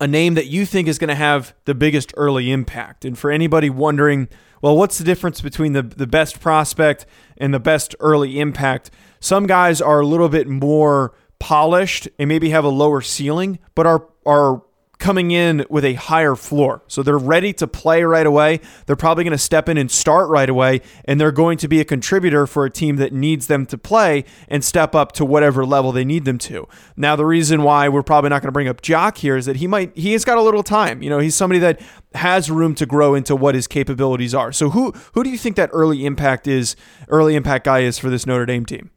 a 0.00 0.06
name 0.06 0.34
that 0.34 0.46
you 0.46 0.66
think 0.66 0.88
is 0.88 0.98
going 0.98 1.08
to 1.08 1.14
have 1.14 1.54
the 1.64 1.74
biggest 1.74 2.12
early 2.16 2.50
impact. 2.50 3.04
And 3.04 3.16
for 3.18 3.30
anybody 3.30 3.70
wondering, 3.70 4.28
well, 4.60 4.76
what's 4.76 4.98
the 4.98 5.04
difference 5.04 5.40
between 5.40 5.72
the, 5.72 5.82
the 5.82 6.06
best 6.06 6.40
prospect 6.40 7.06
and 7.36 7.52
the 7.52 7.60
best 7.60 7.94
early 8.00 8.40
impact? 8.40 8.90
Some 9.20 9.46
guys 9.46 9.80
are 9.80 10.00
a 10.00 10.06
little 10.06 10.28
bit 10.28 10.48
more 10.48 11.14
polished 11.38 12.08
and 12.18 12.28
maybe 12.28 12.50
have 12.50 12.64
a 12.64 12.68
lower 12.68 13.00
ceiling, 13.00 13.58
but 13.74 13.86
are 13.86 14.08
are 14.26 14.62
coming 15.04 15.32
in 15.32 15.66
with 15.68 15.84
a 15.84 15.92
higher 15.92 16.34
floor. 16.34 16.80
So 16.88 17.02
they're 17.02 17.18
ready 17.18 17.52
to 17.52 17.66
play 17.66 18.04
right 18.04 18.26
away. 18.26 18.60
They're 18.86 18.96
probably 18.96 19.22
going 19.22 19.32
to 19.32 19.38
step 19.38 19.68
in 19.68 19.76
and 19.76 19.90
start 19.90 20.30
right 20.30 20.48
away, 20.48 20.80
and 21.04 21.20
they're 21.20 21.30
going 21.30 21.58
to 21.58 21.68
be 21.68 21.78
a 21.78 21.84
contributor 21.84 22.46
for 22.46 22.64
a 22.64 22.70
team 22.70 22.96
that 22.96 23.12
needs 23.12 23.46
them 23.46 23.66
to 23.66 23.76
play 23.76 24.24
and 24.48 24.64
step 24.64 24.94
up 24.94 25.12
to 25.12 25.24
whatever 25.26 25.66
level 25.66 25.92
they 25.92 26.06
need 26.06 26.24
them 26.24 26.38
to. 26.38 26.66
Now, 26.96 27.16
the 27.16 27.26
reason 27.26 27.62
why 27.62 27.86
we're 27.86 28.02
probably 28.02 28.30
not 28.30 28.40
going 28.40 28.48
to 28.48 28.52
bring 28.52 28.66
up 28.66 28.80
Jock 28.80 29.18
here 29.18 29.36
is 29.36 29.44
that 29.44 29.56
he 29.56 29.66
might 29.66 29.94
he 29.94 30.12
has 30.12 30.24
got 30.24 30.38
a 30.38 30.42
little 30.42 30.62
time. 30.62 31.02
You 31.02 31.10
know, 31.10 31.18
he's 31.18 31.34
somebody 31.34 31.58
that 31.58 31.82
has 32.14 32.50
room 32.50 32.74
to 32.76 32.86
grow 32.86 33.14
into 33.14 33.36
what 33.36 33.54
his 33.54 33.66
capabilities 33.66 34.34
are. 34.34 34.52
So 34.52 34.70
who 34.70 34.92
who 35.12 35.22
do 35.22 35.28
you 35.28 35.36
think 35.36 35.56
that 35.56 35.68
early 35.74 36.06
impact 36.06 36.48
is, 36.48 36.76
early 37.08 37.34
impact 37.34 37.66
guy 37.66 37.80
is 37.80 37.98
for 37.98 38.08
this 38.08 38.24
Notre 38.24 38.46
Dame 38.46 38.64
team? 38.64 38.90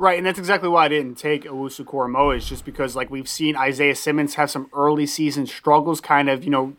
Right, 0.00 0.16
and 0.16 0.26
that's 0.26 0.38
exactly 0.38 0.70
why 0.70 0.86
I 0.86 0.88
didn't 0.88 1.16
take 1.16 1.44
Owusu 1.44 1.84
Koramoah, 1.84 2.38
is 2.38 2.48
just 2.48 2.64
because 2.64 2.96
like 2.96 3.10
we've 3.10 3.28
seen 3.28 3.54
Isaiah 3.54 3.94
Simmons 3.94 4.36
have 4.36 4.50
some 4.50 4.70
early 4.72 5.04
season 5.04 5.46
struggles, 5.46 6.00
kind 6.00 6.30
of 6.30 6.42
you 6.42 6.48
know 6.48 6.72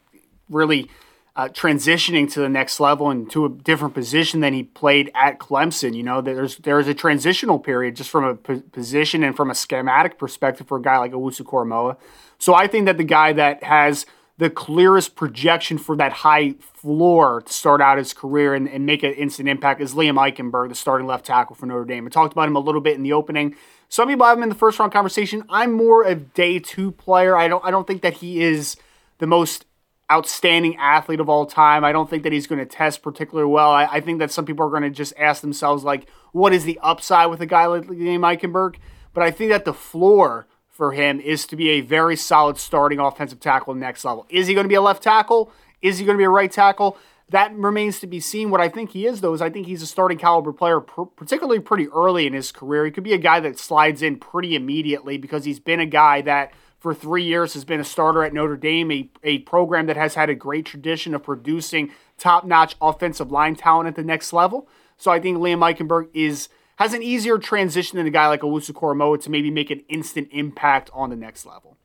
really 0.50 0.90
uh, 1.36 1.48
transitioning 1.50 2.32
to 2.32 2.40
the 2.40 2.50
next 2.50 2.80
level 2.80 3.12
and 3.12 3.30
to 3.30 3.46
a 3.46 3.50
different 3.50 3.94
position 3.94 4.40
than 4.40 4.56
he 4.56 4.64
played 4.64 5.12
at 5.14 5.38
Clemson. 5.38 5.94
You 5.96 6.02
know, 6.02 6.22
there's 6.22 6.58
there's 6.58 6.88
a 6.88 6.96
transitional 6.96 7.60
period 7.60 7.96
just 7.96 8.10
from 8.10 8.24
a 8.24 8.34
p- 8.34 8.62
position 8.72 9.24
and 9.24 9.36
from 9.36 9.52
a 9.52 9.56
schematic 9.56 10.18
perspective 10.18 10.68
for 10.68 10.80
a 10.80 10.82
guy 10.82 10.98
like 10.98 11.12
Owusu 11.12 11.44
Koramoah. 11.44 11.98
So 12.40 12.56
I 12.56 12.66
think 12.66 12.88
that 12.88 12.98
the 12.98 13.04
guy 13.04 13.34
that 13.34 13.64
has 13.64 14.08
the 14.38 14.50
clearest 14.50 15.16
projection 15.16 15.78
for 15.78 15.96
that 15.98 16.12
high 16.12 16.54
floor 16.60 17.42
to 17.42 17.54
start 17.54 17.82
out 17.82 17.98
his 17.98 18.14
career 18.14 18.56
and, 18.56 18.68
and 18.68 18.86
make 18.86 19.04
an 19.04 19.14
instant 19.14 19.48
impact 19.48 19.82
is 19.82 19.94
Liam 19.94 20.16
Eichenberg, 20.16 20.70
the 20.70 20.76
starting 20.76 21.08
left 21.08 21.26
tackle 21.26 21.56
for 21.56 21.66
Notre 21.66 21.86
Dame. 21.86 22.08
I 22.08 22.10
talked 22.10 22.34
about 22.34 22.48
him 22.48 22.56
a 22.56 22.60
little 22.60 22.82
bit 22.82 22.96
in 22.96 23.04
the 23.04 23.14
opening. 23.14 23.56
Some 23.90 24.08
people 24.08 24.26
have 24.26 24.38
him 24.38 24.44
in 24.44 24.50
the 24.50 24.56
first 24.56 24.80
round 24.80 24.92
conversation. 24.92 25.44
I'm 25.50 25.74
more 25.74 26.04
a 26.04 26.16
day 26.16 26.60
two 26.60 26.92
player. 26.92 27.36
I 27.36 27.48
don't 27.48 27.64
I 27.64 27.72
don't 27.72 27.86
think 27.86 28.02
that 28.02 28.16
he 28.16 28.42
is 28.42 28.78
the 29.20 29.28
most 29.28 29.66
outstanding 30.12 30.76
athlete 30.78 31.20
of 31.20 31.30
all 31.30 31.46
time. 31.46 31.86
I 31.86 31.92
don't 31.92 32.10
think 32.10 32.24
that 32.24 32.34
he's 32.34 32.48
going 32.48 32.60
to 32.60 32.66
test 32.66 33.02
particularly 33.02 33.50
well. 33.50 33.72
I, 33.72 33.86
I 33.86 34.02
think 34.02 34.20
that 34.20 34.32
some 34.32 34.46
people 34.46 34.66
are 34.66 34.70
going 34.70 34.84
to 34.84 34.90
just 34.90 35.14
ask 35.18 35.42
themselves 35.42 35.84
like, 35.84 36.10
what 36.34 36.54
is 36.54 36.66
the 36.66 36.80
upside 36.82 37.30
with 37.30 37.42
a 37.42 37.46
guy 37.46 37.66
like 37.66 37.84
Liam 37.84 38.20
Eichenberg? 38.20 38.76
But 39.14 39.24
I 39.24 39.32
think 39.32 39.52
that 39.52 39.66
the 39.66 39.74
floor 39.74 40.48
for 40.72 40.94
him 40.94 41.20
is 41.20 41.46
to 41.48 41.56
be 41.56 41.70
a 41.72 41.82
very 41.82 42.16
solid 42.16 42.58
starting 42.58 43.00
offensive 43.00 43.40
tackle 43.40 43.76
next 43.76 44.04
level. 44.04 44.26
Is 44.30 44.48
he 44.48 44.54
going 44.54 44.64
to 44.64 44.70
be 44.70 44.76
a 44.76 44.82
left 44.82 45.04
tackle? 45.04 45.52
Is 45.82 46.00
he 46.00 46.06
going 46.06 46.16
to 46.16 46.22
be 46.22 46.26
a 46.26 46.30
right 46.30 46.52
tackle? 46.52 46.98
That 47.30 47.56
remains 47.56 48.00
to 48.00 48.08
be 48.08 48.20
seen. 48.20 48.50
What 48.50 48.60
I 48.60 48.68
think 48.68 48.92
he 48.92 49.06
is, 49.06 49.22
though, 49.22 49.34
is 49.34 49.42
I 49.42 49.50
think 49.50 49.68
he's 49.68 49.82
a 49.82 49.88
starting 49.88 50.18
caliber 50.18 50.52
player, 50.52 50.82
particularly 50.82 51.60
pretty 51.60 51.88
early 51.90 52.28
in 52.28 52.34
his 52.34 52.52
career. 52.52 52.84
He 52.86 52.92
could 52.92 53.04
be 53.04 53.14
a 53.14 53.18
guy 53.18 53.40
that 53.40 53.58
slides 53.58 54.02
in 54.02 54.18
pretty 54.18 54.56
immediately 54.56 55.18
because 55.18 55.46
he's 55.46 55.60
been 55.60 55.80
a 55.80 55.86
guy 55.86 56.22
that 56.22 56.52
for 56.80 56.94
three 56.94 57.24
years 57.24 57.54
has 57.54 57.64
been 57.64 57.80
a 57.80 57.86
starter 57.86 58.24
at 58.24 58.34
Notre 58.34 58.58
Dame, 58.58 58.92
a, 58.92 59.10
a 59.24 59.40
program 59.40 59.86
that 59.86 59.96
has 59.96 60.16
had 60.16 60.30
a 60.30 60.36
great 60.36 60.66
tradition 60.66 61.14
of 61.14 61.24
producing 61.24 61.92
top 62.18 62.44
notch 62.44 62.76
offensive 62.82 63.32
line 63.32 63.56
talent 63.56 63.88
at 63.88 63.96
the 63.96 64.04
next 64.04 64.34
level. 64.34 64.68
So 64.98 65.12
I 65.12 65.20
think 65.20 65.38
Liam 65.38 65.60
Eichenberg 65.60 66.10
is 66.14 66.50
has 66.82 66.94
an 66.94 67.04
easier 67.04 67.38
transition 67.38 67.98
than 67.98 68.08
a 68.08 68.10
guy 68.12 68.28
like 68.28 68.42
Owusu 68.42 68.72
Koramoah 68.72 69.22
to 69.22 69.30
maybe 69.30 69.52
make 69.52 69.70
an 69.70 69.84
instant 69.88 70.28
impact 70.32 70.90
on 70.94 71.12
the 71.12 71.16
next 71.16 71.46
level. 71.46 71.78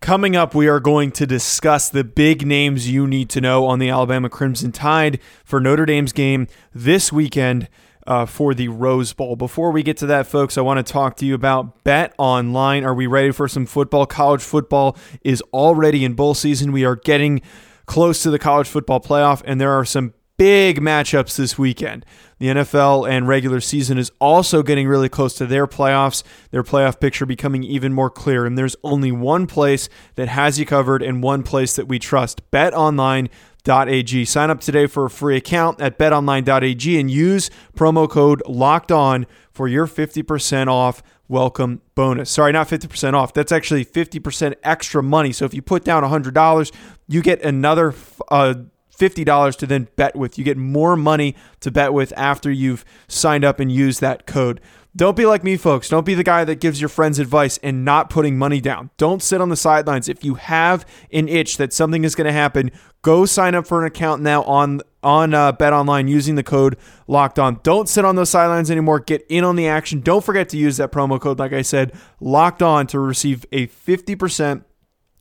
Coming 0.00 0.34
up, 0.34 0.56
we 0.56 0.66
are 0.66 0.80
going 0.80 1.12
to 1.12 1.26
discuss 1.26 1.88
the 1.88 2.02
big 2.02 2.44
names 2.44 2.90
you 2.90 3.06
need 3.06 3.30
to 3.30 3.40
know 3.40 3.66
on 3.66 3.78
the 3.78 3.88
Alabama 3.88 4.28
Crimson 4.28 4.72
Tide 4.72 5.20
for 5.44 5.60
Notre 5.60 5.86
Dame's 5.86 6.12
game 6.12 6.48
this 6.74 7.12
weekend 7.12 7.68
uh, 8.08 8.26
for 8.26 8.54
the 8.54 8.68
Rose 8.68 9.12
Bowl. 9.12 9.36
Before 9.36 9.70
we 9.70 9.84
get 9.84 9.96
to 9.98 10.06
that, 10.06 10.26
folks, 10.26 10.58
I 10.58 10.62
want 10.62 10.84
to 10.84 10.92
talk 10.92 11.16
to 11.18 11.24
you 11.24 11.34
about 11.34 11.84
Bet 11.84 12.12
Online. 12.18 12.84
Are 12.84 12.92
we 12.92 13.06
ready 13.06 13.30
for 13.30 13.46
some 13.46 13.66
football? 13.66 14.04
College 14.04 14.42
football 14.42 14.96
is 15.22 15.42
already 15.52 16.04
in 16.04 16.14
bowl 16.14 16.34
season. 16.34 16.72
We 16.72 16.84
are 16.84 16.96
getting 16.96 17.40
close 17.86 18.22
to 18.24 18.30
the 18.30 18.40
college 18.40 18.66
football 18.66 19.00
playoff, 19.00 19.42
and 19.46 19.60
there 19.60 19.72
are 19.72 19.84
some 19.84 20.12
big 20.36 20.80
matchups 20.80 21.36
this 21.36 21.58
weekend. 21.58 22.04
The 22.38 22.46
NFL 22.46 23.08
and 23.08 23.28
regular 23.28 23.60
season 23.60 23.98
is 23.98 24.10
also 24.20 24.62
getting 24.62 24.88
really 24.88 25.08
close 25.08 25.34
to 25.34 25.46
their 25.46 25.66
playoffs, 25.66 26.22
their 26.50 26.62
playoff 26.62 27.00
picture 27.00 27.26
becoming 27.26 27.62
even 27.62 27.92
more 27.92 28.10
clear. 28.10 28.44
And 28.44 28.58
there's 28.58 28.76
only 28.82 29.12
one 29.12 29.46
place 29.46 29.88
that 30.16 30.28
has 30.28 30.58
you 30.58 30.66
covered 30.66 31.02
and 31.02 31.22
one 31.22 31.42
place 31.42 31.76
that 31.76 31.86
we 31.86 31.98
trust 31.98 32.50
betonline.ag. 32.50 34.24
Sign 34.24 34.50
up 34.50 34.60
today 34.60 34.86
for 34.86 35.06
a 35.06 35.10
free 35.10 35.36
account 35.36 35.80
at 35.80 35.98
betonline.ag 35.98 37.00
and 37.00 37.10
use 37.10 37.50
promo 37.76 38.08
code 38.08 38.42
locked 38.46 38.90
on 38.90 39.26
for 39.52 39.68
your 39.68 39.86
50% 39.86 40.66
off 40.66 41.02
welcome 41.28 41.80
bonus. 41.94 42.30
Sorry, 42.30 42.52
not 42.52 42.68
50% 42.68 43.14
off. 43.14 43.32
That's 43.32 43.52
actually 43.52 43.84
50% 43.84 44.54
extra 44.62 45.02
money. 45.02 45.32
So 45.32 45.44
if 45.44 45.54
you 45.54 45.62
put 45.62 45.84
down 45.84 46.02
$100, 46.02 46.72
you 47.08 47.22
get 47.22 47.42
another 47.42 47.94
uh, 48.30 48.54
$50 48.98 49.56
to 49.56 49.66
then 49.66 49.88
bet 49.96 50.16
with. 50.16 50.38
You 50.38 50.44
get 50.44 50.56
more 50.56 50.96
money 50.96 51.34
to 51.60 51.70
bet 51.70 51.92
with 51.92 52.12
after 52.16 52.50
you've 52.50 52.84
signed 53.08 53.44
up 53.44 53.60
and 53.60 53.70
used 53.70 54.00
that 54.00 54.26
code. 54.26 54.60
Don't 54.96 55.16
be 55.16 55.26
like 55.26 55.42
me, 55.42 55.56
folks. 55.56 55.88
Don't 55.88 56.06
be 56.06 56.14
the 56.14 56.22
guy 56.22 56.44
that 56.44 56.60
gives 56.60 56.80
your 56.80 56.88
friends 56.88 57.18
advice 57.18 57.58
and 57.64 57.84
not 57.84 58.10
putting 58.10 58.38
money 58.38 58.60
down. 58.60 58.90
Don't 58.96 59.20
sit 59.20 59.40
on 59.40 59.48
the 59.48 59.56
sidelines. 59.56 60.08
If 60.08 60.22
you 60.22 60.34
have 60.36 60.86
an 61.12 61.28
itch 61.28 61.56
that 61.56 61.72
something 61.72 62.04
is 62.04 62.14
going 62.14 62.28
to 62.28 62.32
happen, 62.32 62.70
go 63.02 63.26
sign 63.26 63.56
up 63.56 63.66
for 63.66 63.80
an 63.80 63.86
account 63.86 64.22
now 64.22 64.44
on 64.44 64.82
on 65.02 65.34
uh, 65.34 65.50
Bet 65.50 65.72
Online 65.72 66.06
using 66.06 66.36
the 66.36 66.44
code 66.44 66.76
Locked 67.08 67.40
On. 67.40 67.58
Don't 67.64 67.88
sit 67.88 68.04
on 68.04 68.14
those 68.14 68.30
sidelines 68.30 68.70
anymore. 68.70 69.00
Get 69.00 69.26
in 69.28 69.42
on 69.42 69.56
the 69.56 69.66
action. 69.66 70.00
Don't 70.00 70.24
forget 70.24 70.48
to 70.50 70.56
use 70.56 70.76
that 70.76 70.92
promo 70.92 71.20
code, 71.20 71.40
like 71.40 71.52
I 71.52 71.62
said, 71.62 71.92
Locked 72.20 72.62
On, 72.62 72.86
to 72.86 73.00
receive 73.00 73.44
a 73.50 73.66
fifty 73.66 74.14
percent 74.14 74.64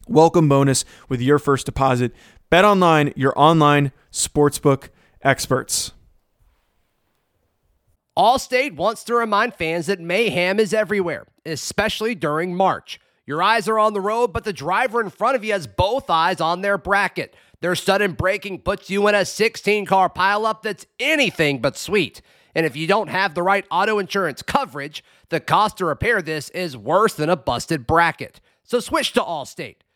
welcome 0.08 0.48
bonus 0.50 0.86
with 1.10 1.22
your 1.22 1.40
first 1.40 1.66
deposit. 1.66 2.14
Bet 2.54 2.66
online, 2.66 3.14
your 3.16 3.34
online 3.36 3.92
sportsbook 4.12 4.90
experts. 5.24 5.92
Allstate 8.16 8.76
wants 8.76 9.04
to 9.06 9.16
remind 9.16 9.56
fans 9.56 9.88
that 9.88 10.00
mayhem 10.00 10.60
is 10.60 10.72
everywhere, 10.72 11.26
especially 11.48 12.14
during 12.14 12.54
March. 12.54 13.00
Your 13.26 13.42
eyes 13.42 13.68
are 13.68 13.80
on 13.80 13.94
the 13.94 14.02
road, 14.02 14.34
but 14.34 14.44
the 14.44 14.54
driver 14.54 15.02
in 15.02 15.10
front 15.10 15.36
of 15.36 15.44
you 15.44 15.52
has 15.52 15.66
both 15.66 16.12
eyes 16.12 16.40
on 16.40 16.62
their 16.62 16.78
bracket. 16.78 17.36
Their 17.62 17.74
sudden 17.74 18.12
braking 18.12 18.60
puts 18.60 18.88
you 18.88 19.08
in 19.08 19.16
a 19.16 19.26
16 19.26 19.88
car 19.88 20.08
pileup 20.08 20.62
that's 20.62 20.86
anything 21.00 21.60
but 21.60 21.76
sweet. 21.76 22.22
And 22.54 22.68
if 22.68 22.76
you 22.76 22.86
don't 22.86 23.10
have 23.10 23.34
the 23.34 23.42
right 23.42 23.66
auto 23.72 23.98
insurance 23.98 24.44
coverage, 24.44 25.04
the 25.30 25.40
cost 25.40 25.78
to 25.78 25.86
repair 25.86 26.22
this 26.22 26.50
is 26.52 26.78
worse 26.78 27.16
than 27.16 27.32
a 27.32 27.36
busted 27.36 27.88
bracket. 27.88 28.40
So 28.62 28.80
switch 28.80 29.14
to 29.14 29.22
Allstate. 29.22 29.78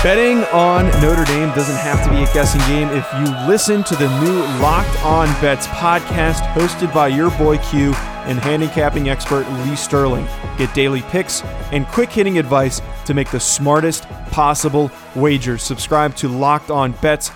Betting 0.00 0.44
on 0.54 0.84
Notre 1.02 1.24
Dame 1.24 1.48
doesn't 1.56 1.76
have 1.78 2.04
to 2.04 2.10
be 2.10 2.22
a 2.22 2.32
guessing 2.32 2.60
game 2.72 2.88
if 2.90 3.04
you 3.14 3.48
listen 3.48 3.82
to 3.82 3.96
the 3.96 4.06
new 4.20 4.38
Locked 4.62 5.04
On 5.04 5.26
Bets 5.40 5.66
podcast 5.66 6.38
hosted 6.52 6.94
by 6.94 7.08
your 7.08 7.32
boy 7.32 7.58
Q 7.58 7.92
and 8.28 8.38
handicapping 8.38 9.08
expert 9.08 9.44
Lee 9.64 9.74
Sterling. 9.74 10.24
Get 10.56 10.72
daily 10.72 11.02
picks 11.02 11.42
and 11.72 11.84
quick 11.88 12.10
hitting 12.10 12.38
advice 12.38 12.80
to 13.06 13.12
make 13.12 13.32
the 13.32 13.40
smartest 13.40 14.04
possible 14.30 14.88
wagers. 15.16 15.64
Subscribe 15.64 16.14
to 16.14 16.28
Locked 16.28 16.70
On 16.70 16.92
Bets, 16.92 17.32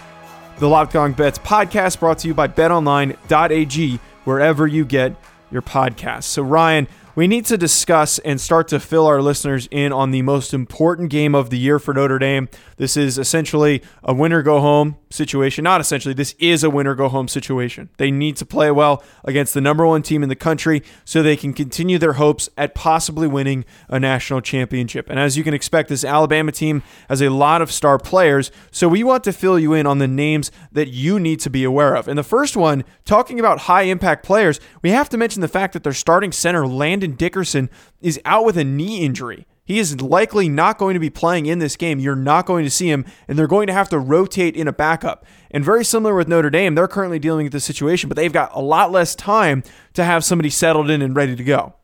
the 0.58 0.68
Locked 0.68 0.94
On 0.94 1.12
Bets 1.14 1.40
podcast 1.40 1.98
brought 1.98 2.18
to 2.18 2.28
you 2.28 2.34
by 2.34 2.46
betonline.ag, 2.46 3.98
wherever 4.22 4.68
you 4.68 4.84
get 4.84 5.16
your 5.50 5.62
podcasts. 5.62 6.24
So, 6.24 6.42
Ryan, 6.42 6.86
we 7.14 7.26
need 7.26 7.44
to 7.46 7.58
discuss 7.58 8.18
and 8.20 8.40
start 8.40 8.68
to 8.68 8.80
fill 8.80 9.06
our 9.06 9.20
listeners 9.20 9.68
in 9.70 9.92
on 9.92 10.10
the 10.10 10.22
most 10.22 10.54
important 10.54 11.10
game 11.10 11.34
of 11.34 11.50
the 11.50 11.58
year 11.58 11.78
for 11.78 11.92
Notre 11.92 12.18
Dame. 12.18 12.48
This 12.76 12.96
is 12.96 13.18
essentially 13.18 13.82
a 14.02 14.14
winner 14.14 14.42
go 14.42 14.60
home 14.60 14.96
situation. 15.10 15.62
Not 15.64 15.80
essentially, 15.80 16.14
this 16.14 16.34
is 16.38 16.64
a 16.64 16.70
winner 16.70 16.94
go 16.94 17.08
home 17.08 17.28
situation. 17.28 17.90
They 17.98 18.10
need 18.10 18.36
to 18.36 18.46
play 18.46 18.70
well 18.70 19.04
against 19.24 19.52
the 19.52 19.60
number 19.60 19.86
one 19.86 20.02
team 20.02 20.22
in 20.22 20.30
the 20.30 20.36
country 20.36 20.82
so 21.04 21.22
they 21.22 21.36
can 21.36 21.52
continue 21.52 21.98
their 21.98 22.14
hopes 22.14 22.48
at 22.56 22.74
possibly 22.74 23.28
winning 23.28 23.64
a 23.88 24.00
national 24.00 24.40
championship. 24.40 25.10
And 25.10 25.18
as 25.18 25.36
you 25.36 25.44
can 25.44 25.52
expect, 25.52 25.90
this 25.90 26.04
Alabama 26.04 26.50
team 26.50 26.82
has 27.08 27.20
a 27.20 27.28
lot 27.28 27.60
of 27.60 27.70
star 27.70 27.98
players. 27.98 28.50
So 28.70 28.88
we 28.88 29.04
want 29.04 29.24
to 29.24 29.32
fill 29.32 29.58
you 29.58 29.74
in 29.74 29.86
on 29.86 29.98
the 29.98 30.08
names 30.08 30.50
that 30.72 30.88
you 30.88 31.20
need 31.20 31.40
to 31.40 31.50
be 31.50 31.62
aware 31.64 31.94
of. 31.94 32.08
And 32.08 32.18
the 32.18 32.22
first 32.22 32.56
one, 32.56 32.84
talking 33.04 33.38
about 33.38 33.60
high 33.60 33.82
impact 33.82 34.24
players, 34.24 34.60
we 34.80 34.90
have 34.90 35.08
to 35.10 35.18
mention 35.18 35.42
the 35.42 35.48
fact 35.48 35.74
that 35.74 35.84
their 35.84 35.92
starting 35.92 36.32
center, 36.32 36.66
Landon 37.02 37.16
Dickerson, 37.16 37.68
is 38.00 38.20
out 38.24 38.44
with 38.44 38.56
a 38.56 38.64
knee 38.64 39.04
injury. 39.04 39.46
He 39.64 39.78
is 39.78 40.00
likely 40.00 40.48
not 40.48 40.78
going 40.78 40.94
to 40.94 41.00
be 41.00 41.10
playing 41.10 41.46
in 41.46 41.58
this 41.58 41.76
game. 41.76 41.98
You're 41.98 42.16
not 42.16 42.46
going 42.46 42.64
to 42.64 42.70
see 42.70 42.90
him, 42.90 43.04
and 43.26 43.38
they're 43.38 43.46
going 43.46 43.66
to 43.68 43.72
have 43.72 43.88
to 43.90 43.98
rotate 43.98 44.56
in 44.56 44.68
a 44.68 44.72
backup. 44.72 45.24
And 45.50 45.64
very 45.64 45.84
similar 45.84 46.14
with 46.14 46.28
Notre 46.28 46.50
Dame, 46.50 46.74
they're 46.74 46.88
currently 46.88 47.18
dealing 47.18 47.44
with 47.44 47.52
this 47.52 47.64
situation, 47.64 48.08
but 48.08 48.16
they've 48.16 48.32
got 48.32 48.54
a 48.54 48.60
lot 48.60 48.90
less 48.90 49.14
time 49.14 49.62
to 49.94 50.04
have 50.04 50.24
somebody 50.24 50.50
settled 50.50 50.90
in 50.90 51.02
and 51.02 51.16
ready 51.16 51.34
to 51.36 51.44
go. 51.44 51.74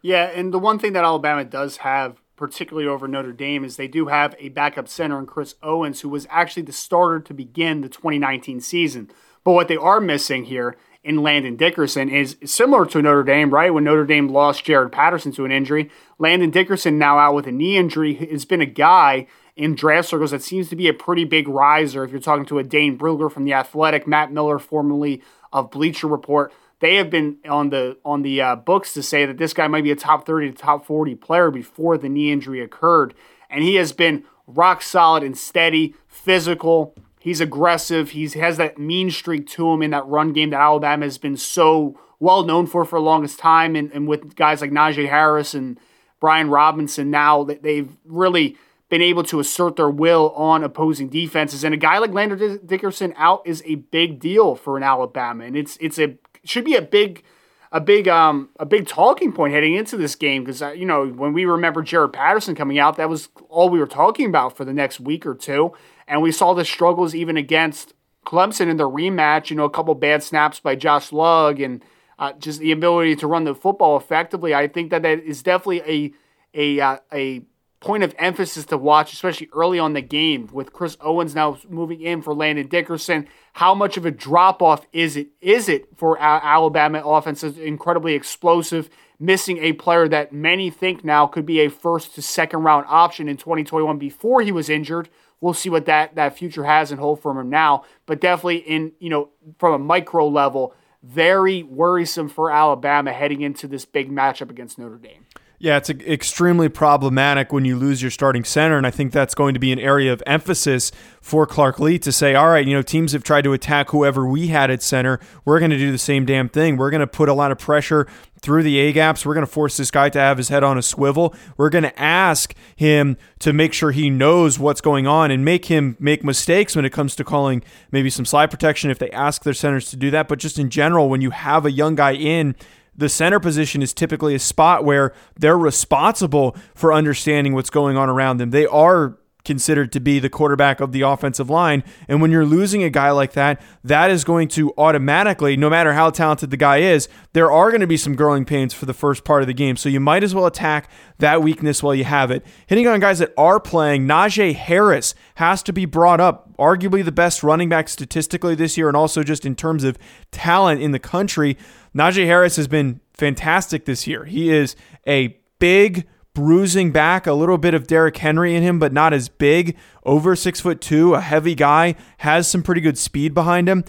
Yeah, 0.00 0.24
and 0.24 0.52
the 0.52 0.58
one 0.58 0.78
thing 0.78 0.94
that 0.94 1.04
Alabama 1.04 1.44
does 1.44 1.78
have, 1.78 2.20
particularly 2.36 2.88
over 2.88 3.06
Notre 3.06 3.32
Dame, 3.32 3.64
is 3.64 3.76
they 3.76 3.88
do 3.88 4.06
have 4.06 4.34
a 4.38 4.48
backup 4.50 4.88
center 4.88 5.18
in 5.18 5.26
Chris 5.26 5.54
Owens, 5.62 6.00
who 6.00 6.08
was 6.08 6.26
actually 6.30 6.64
the 6.64 6.72
starter 6.72 7.20
to 7.20 7.34
begin 7.34 7.80
the 7.82 7.88
2019 7.88 8.60
season. 8.60 9.10
But 9.44 9.52
what 9.52 9.68
they 9.68 9.76
are 9.76 10.00
missing 10.00 10.44
here 10.44 10.76
in 11.04 11.22
Landon 11.22 11.56
Dickerson 11.56 12.08
is 12.08 12.36
similar 12.44 12.86
to 12.86 13.02
Notre 13.02 13.24
Dame, 13.24 13.50
right? 13.50 13.74
When 13.74 13.84
Notre 13.84 14.06
Dame 14.06 14.28
lost 14.28 14.64
Jarrett 14.64 14.92
Patterson 14.92 15.32
to 15.32 15.44
an 15.44 15.50
injury, 15.50 15.90
Landon 16.18 16.50
Dickerson 16.50 16.98
now 16.98 17.18
out 17.18 17.34
with 17.34 17.46
a 17.46 17.52
knee 17.52 17.76
injury 17.76 18.14
has 18.14 18.44
been 18.44 18.60
a 18.60 18.66
guy 18.66 19.26
in 19.56 19.74
draft 19.74 20.08
circles 20.08 20.30
that 20.30 20.42
seems 20.42 20.68
to 20.68 20.76
be 20.76 20.88
a 20.88 20.94
pretty 20.94 21.24
big 21.24 21.48
riser. 21.48 22.04
If 22.04 22.10
you're 22.10 22.20
talking 22.20 22.46
to 22.46 22.58
a 22.58 22.64
Dane 22.64 22.96
Brugler 22.96 23.30
from 23.30 23.44
the 23.44 23.52
Athletic, 23.52 24.06
Matt 24.06 24.32
Miller, 24.32 24.58
formerly 24.58 25.22
of 25.52 25.70
Bleacher 25.70 26.06
Report, 26.06 26.52
they 26.80 26.96
have 26.96 27.10
been 27.10 27.36
on 27.48 27.70
the 27.70 27.96
on 28.04 28.22
the 28.22 28.40
uh, 28.40 28.56
books 28.56 28.94
to 28.94 29.02
say 29.02 29.26
that 29.26 29.38
this 29.38 29.52
guy 29.52 29.68
might 29.68 29.84
be 29.84 29.92
a 29.92 29.96
top 29.96 30.26
30 30.26 30.50
to 30.50 30.56
top 30.56 30.86
40 30.86 31.14
player 31.16 31.50
before 31.50 31.98
the 31.98 32.08
knee 32.08 32.32
injury 32.32 32.60
occurred, 32.60 33.14
and 33.50 33.62
he 33.62 33.74
has 33.76 33.92
been 33.92 34.24
rock 34.46 34.82
solid 34.82 35.22
and 35.22 35.36
steady, 35.36 35.94
physical, 36.06 36.94
He's 37.22 37.40
aggressive. 37.40 38.10
He 38.10 38.26
has 38.30 38.56
that 38.56 38.78
mean 38.78 39.08
streak 39.12 39.46
to 39.50 39.70
him 39.70 39.80
in 39.80 39.92
that 39.92 40.04
run 40.08 40.32
game 40.32 40.50
that 40.50 40.60
Alabama 40.60 41.06
has 41.06 41.18
been 41.18 41.36
so 41.36 41.96
well 42.18 42.42
known 42.42 42.66
for 42.66 42.84
for 42.84 42.98
the 42.98 43.04
longest 43.04 43.38
time. 43.38 43.76
And, 43.76 43.92
and 43.92 44.08
with 44.08 44.34
guys 44.34 44.60
like 44.60 44.72
Najee 44.72 45.08
Harris 45.08 45.54
and 45.54 45.78
Brian 46.18 46.50
Robinson 46.50 47.12
now, 47.12 47.44
that 47.44 47.62
they've 47.62 47.96
really 48.04 48.56
been 48.88 49.02
able 49.02 49.22
to 49.22 49.38
assert 49.38 49.76
their 49.76 49.88
will 49.88 50.30
on 50.30 50.64
opposing 50.64 51.08
defenses. 51.08 51.62
And 51.62 51.72
a 51.72 51.76
guy 51.76 51.98
like 51.98 52.10
Landon 52.10 52.58
Dickerson 52.66 53.14
out 53.16 53.42
is 53.46 53.62
a 53.66 53.76
big 53.76 54.18
deal 54.18 54.56
for 54.56 54.76
an 54.76 54.82
Alabama, 54.82 55.44
and 55.44 55.56
it's 55.56 55.76
it's 55.80 56.00
a 56.00 56.18
should 56.42 56.64
be 56.64 56.74
a 56.74 56.82
big 56.82 57.22
a 57.70 57.80
big 57.80 58.08
um 58.08 58.48
a 58.58 58.66
big 58.66 58.88
talking 58.88 59.32
point 59.32 59.54
heading 59.54 59.74
into 59.74 59.96
this 59.96 60.16
game 60.16 60.42
because 60.42 60.60
uh, 60.60 60.72
you 60.72 60.84
know 60.84 61.06
when 61.06 61.32
we 61.32 61.44
remember 61.44 61.82
Jarrett 61.82 62.14
Patterson 62.14 62.56
coming 62.56 62.80
out, 62.80 62.96
that 62.96 63.08
was 63.08 63.28
all 63.48 63.68
we 63.68 63.78
were 63.78 63.86
talking 63.86 64.26
about 64.26 64.56
for 64.56 64.64
the 64.64 64.72
next 64.74 64.98
week 64.98 65.24
or 65.24 65.36
two. 65.36 65.72
And 66.06 66.22
we 66.22 66.32
saw 66.32 66.54
the 66.54 66.64
struggles 66.64 67.14
even 67.14 67.36
against 67.36 67.94
Clemson 68.26 68.68
in 68.68 68.76
the 68.76 68.88
rematch. 68.88 69.50
You 69.50 69.56
know, 69.56 69.64
a 69.64 69.70
couple 69.70 69.94
bad 69.94 70.22
snaps 70.22 70.60
by 70.60 70.76
Josh 70.76 71.12
Lugg 71.12 71.60
and 71.60 71.84
uh, 72.18 72.32
just 72.34 72.60
the 72.60 72.72
ability 72.72 73.16
to 73.16 73.26
run 73.26 73.44
the 73.44 73.54
football 73.54 73.96
effectively. 73.96 74.54
I 74.54 74.68
think 74.68 74.90
that 74.90 75.02
that 75.02 75.20
is 75.20 75.42
definitely 75.42 75.82
a 75.82 76.12
a 76.54 76.80
uh, 76.80 76.98
a 77.12 77.42
point 77.80 78.04
of 78.04 78.14
emphasis 78.16 78.64
to 78.66 78.78
watch, 78.78 79.12
especially 79.12 79.48
early 79.52 79.78
on 79.78 79.92
the 79.92 80.00
game 80.00 80.48
with 80.52 80.72
Chris 80.72 80.96
Owens 81.00 81.34
now 81.34 81.58
moving 81.68 82.00
in 82.00 82.22
for 82.22 82.32
Landon 82.32 82.68
Dickerson. 82.68 83.26
How 83.54 83.74
much 83.74 83.96
of 83.96 84.06
a 84.06 84.10
drop 84.10 84.62
off 84.62 84.86
is 84.92 85.16
it? 85.16 85.28
Is 85.40 85.68
it 85.68 85.88
for 85.96 86.18
Alabama 86.20 87.02
offense? 87.04 87.42
Is 87.42 87.58
incredibly 87.58 88.14
explosive, 88.14 88.88
missing 89.18 89.58
a 89.58 89.72
player 89.72 90.08
that 90.08 90.32
many 90.32 90.70
think 90.70 91.04
now 91.04 91.26
could 91.26 91.44
be 91.44 91.60
a 91.60 91.68
first 91.68 92.14
to 92.14 92.22
second 92.22 92.62
round 92.62 92.86
option 92.88 93.28
in 93.28 93.36
2021 93.36 93.98
before 93.98 94.42
he 94.42 94.52
was 94.52 94.70
injured 94.70 95.08
we'll 95.42 95.52
see 95.52 95.68
what 95.68 95.84
that 95.84 96.14
that 96.14 96.38
future 96.38 96.64
has 96.64 96.90
in 96.90 96.96
hold 96.96 97.20
for 97.20 97.38
him 97.38 97.50
now. 97.50 97.84
But 98.06 98.22
definitely 98.22 98.58
in 98.58 98.92
you 98.98 99.10
know 99.10 99.28
from 99.58 99.74
a 99.74 99.78
micro 99.78 100.26
level, 100.26 100.74
very 101.02 101.62
worrisome 101.62 102.30
for 102.30 102.50
Alabama 102.50 103.12
heading 103.12 103.42
into 103.42 103.68
this 103.68 103.84
big 103.84 104.10
matchup 104.10 104.48
against 104.48 104.78
Notre 104.78 104.96
Dame. 104.96 105.26
Yeah, 105.58 105.76
it's 105.76 105.90
extremely 105.90 106.68
problematic 106.68 107.52
when 107.52 107.64
you 107.64 107.76
lose 107.76 108.02
your 108.02 108.10
starting 108.10 108.42
center. 108.42 108.76
And 108.76 108.84
I 108.84 108.90
think 108.90 109.12
that's 109.12 109.32
going 109.32 109.54
to 109.54 109.60
be 109.60 109.70
an 109.70 109.78
area 109.78 110.12
of 110.12 110.20
emphasis 110.26 110.90
for 111.20 111.46
Clark 111.46 111.78
Lea 111.78 112.00
to 112.00 112.10
say, 112.10 112.34
all 112.34 112.48
right, 112.48 112.66
you 112.66 112.74
know, 112.74 112.82
teams 112.82 113.12
have 113.12 113.22
tried 113.22 113.42
to 113.42 113.52
attack 113.52 113.90
whoever 113.90 114.26
we 114.26 114.48
had 114.48 114.72
at 114.72 114.82
center. 114.82 115.20
We're 115.44 115.60
going 115.60 115.70
to 115.70 115.78
do 115.78 115.92
the 115.92 115.98
same 115.98 116.24
damn 116.26 116.48
thing. 116.48 116.78
We're 116.78 116.90
going 116.90 116.98
to 116.98 117.06
put 117.06 117.28
a 117.28 117.32
lot 117.32 117.52
of 117.52 117.58
pressure 117.60 118.08
through 118.42 118.64
the 118.64 118.78
A 118.78 118.92
gaps. 118.92 119.24
We're 119.24 119.34
going 119.34 119.46
to 119.46 119.52
force 119.52 119.76
this 119.76 119.90
guy 119.90 120.08
to 120.10 120.18
have 120.18 120.36
his 120.36 120.48
head 120.48 120.64
on 120.64 120.76
a 120.76 120.82
swivel. 120.82 121.34
We're 121.56 121.70
going 121.70 121.84
to 121.84 121.98
ask 122.00 122.54
him 122.74 123.16
to 123.38 123.52
make 123.52 123.72
sure 123.72 123.92
he 123.92 124.10
knows 124.10 124.58
what's 124.58 124.80
going 124.80 125.06
on 125.06 125.30
and 125.30 125.44
make 125.44 125.66
him 125.66 125.96
make 126.00 126.24
mistakes 126.24 126.74
when 126.74 126.84
it 126.84 126.90
comes 126.90 127.14
to 127.16 127.24
calling 127.24 127.62
maybe 127.92 128.10
some 128.10 128.24
slide 128.24 128.50
protection 128.50 128.90
if 128.90 128.98
they 128.98 129.10
ask 129.10 129.44
their 129.44 129.54
centers 129.54 129.90
to 129.90 129.96
do 129.96 130.10
that. 130.10 130.26
But 130.28 130.40
just 130.40 130.58
in 130.58 130.70
general, 130.70 131.08
when 131.08 131.20
you 131.20 131.30
have 131.30 131.64
a 131.64 131.70
young 131.70 131.94
guy 131.94 132.14
in, 132.14 132.56
the 132.96 133.08
center 133.08 133.40
position 133.40 133.80
is 133.80 133.94
typically 133.94 134.34
a 134.34 134.38
spot 134.38 134.84
where 134.84 135.14
they're 135.38 135.56
responsible 135.56 136.54
for 136.74 136.92
understanding 136.92 137.54
what's 137.54 137.70
going 137.70 137.96
on 137.96 138.10
around 138.10 138.36
them. 138.36 138.50
They 138.50 138.66
are 138.66 139.16
considered 139.44 139.92
to 139.92 140.00
be 140.00 140.18
the 140.18 140.28
quarterback 140.28 140.80
of 140.80 140.92
the 140.92 141.02
offensive 141.02 141.50
line. 141.50 141.82
And 142.08 142.20
when 142.20 142.30
you're 142.30 142.46
losing 142.46 142.82
a 142.82 142.90
guy 142.90 143.10
like 143.10 143.32
that, 143.32 143.60
that 143.82 144.10
is 144.10 144.24
going 144.24 144.48
to 144.48 144.72
automatically, 144.78 145.56
no 145.56 145.68
matter 145.68 145.92
how 145.94 146.10
talented 146.10 146.50
the 146.50 146.56
guy 146.56 146.78
is, 146.78 147.08
there 147.32 147.50
are 147.50 147.70
going 147.70 147.80
to 147.80 147.86
be 147.86 147.96
some 147.96 148.14
growing 148.14 148.44
pains 148.44 148.72
for 148.72 148.86
the 148.86 148.94
first 148.94 149.24
part 149.24 149.42
of 149.42 149.48
the 149.48 149.54
game. 149.54 149.76
So 149.76 149.88
you 149.88 150.00
might 150.00 150.22
as 150.22 150.34
well 150.34 150.46
attack 150.46 150.90
that 151.18 151.42
weakness 151.42 151.82
while 151.82 151.94
you 151.94 152.04
have 152.04 152.30
it. 152.30 152.44
Hitting 152.66 152.86
on 152.86 153.00
guys 153.00 153.18
that 153.18 153.32
are 153.36 153.58
playing, 153.58 154.06
Najee 154.06 154.54
Harris 154.54 155.14
has 155.36 155.62
to 155.64 155.72
be 155.72 155.84
brought 155.84 156.20
up. 156.20 156.48
Arguably 156.58 157.04
the 157.04 157.10
best 157.10 157.42
running 157.42 157.68
back 157.68 157.88
statistically 157.88 158.54
this 158.54 158.78
year, 158.78 158.86
and 158.86 158.96
also 158.96 159.24
just 159.24 159.44
in 159.44 159.56
terms 159.56 159.82
of 159.82 159.98
talent 160.30 160.80
in 160.80 160.92
the 160.92 161.00
country. 161.00 161.56
Najee 161.94 162.26
Harris 162.26 162.54
has 162.56 162.68
been 162.68 163.00
fantastic 163.14 163.84
this 163.84 164.06
year. 164.06 164.24
He 164.24 164.50
is 164.50 164.76
a 165.06 165.36
big, 165.58 166.06
bruising 166.34 166.92
back, 166.92 167.26
a 167.26 167.32
little 167.32 167.58
bit 167.58 167.74
of 167.74 167.86
Derrick 167.86 168.16
Henry 168.16 168.54
in 168.54 168.62
him, 168.62 168.78
but 168.78 168.92
not 168.92 169.12
as 169.12 169.28
big. 169.28 169.76
Over 170.04 170.34
six 170.34 170.60
foot 170.60 170.80
two, 170.80 171.14
a 171.14 171.20
heavy 171.20 171.54
guy, 171.54 171.94
has 172.18 172.48
some 172.48 172.62
pretty 172.62 172.80
good 172.80 172.98
speed 172.98 173.34
behind 173.34 173.68
him. 173.68 173.84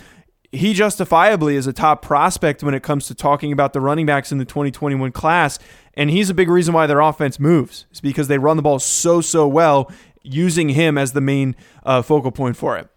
He 0.51 0.73
justifiably 0.73 1.55
is 1.55 1.65
a 1.65 1.73
top 1.73 2.03
prospect 2.03 2.61
when 2.61 2.75
it 2.75 2.83
comes 2.83 3.07
to 3.07 3.15
talking 3.15 3.51
about 3.51 3.73
the 3.73 3.81
running 3.81 4.05
backs 4.05 4.31
in 4.31 4.37
the 4.37 4.45
2021 4.45 5.11
class. 5.11 5.57
And 5.95 6.11
he's 6.11 6.29
a 6.29 6.33
big 6.33 6.49
reason 6.49 6.73
why 6.73 6.85
their 6.85 6.99
offense 6.99 7.39
moves. 7.39 7.87
It's 7.89 8.01
because 8.01 8.27
they 8.27 8.37
run 8.37 8.57
the 8.57 8.63
ball 8.63 8.79
so, 8.79 9.19
so 9.21 9.47
well, 9.47 9.91
using 10.21 10.69
him 10.69 10.97
as 10.97 11.13
the 11.13 11.21
main 11.21 11.55
uh, 11.83 12.03
focal 12.03 12.31
point 12.31 12.55
for 12.55 12.77
it. 12.77 12.87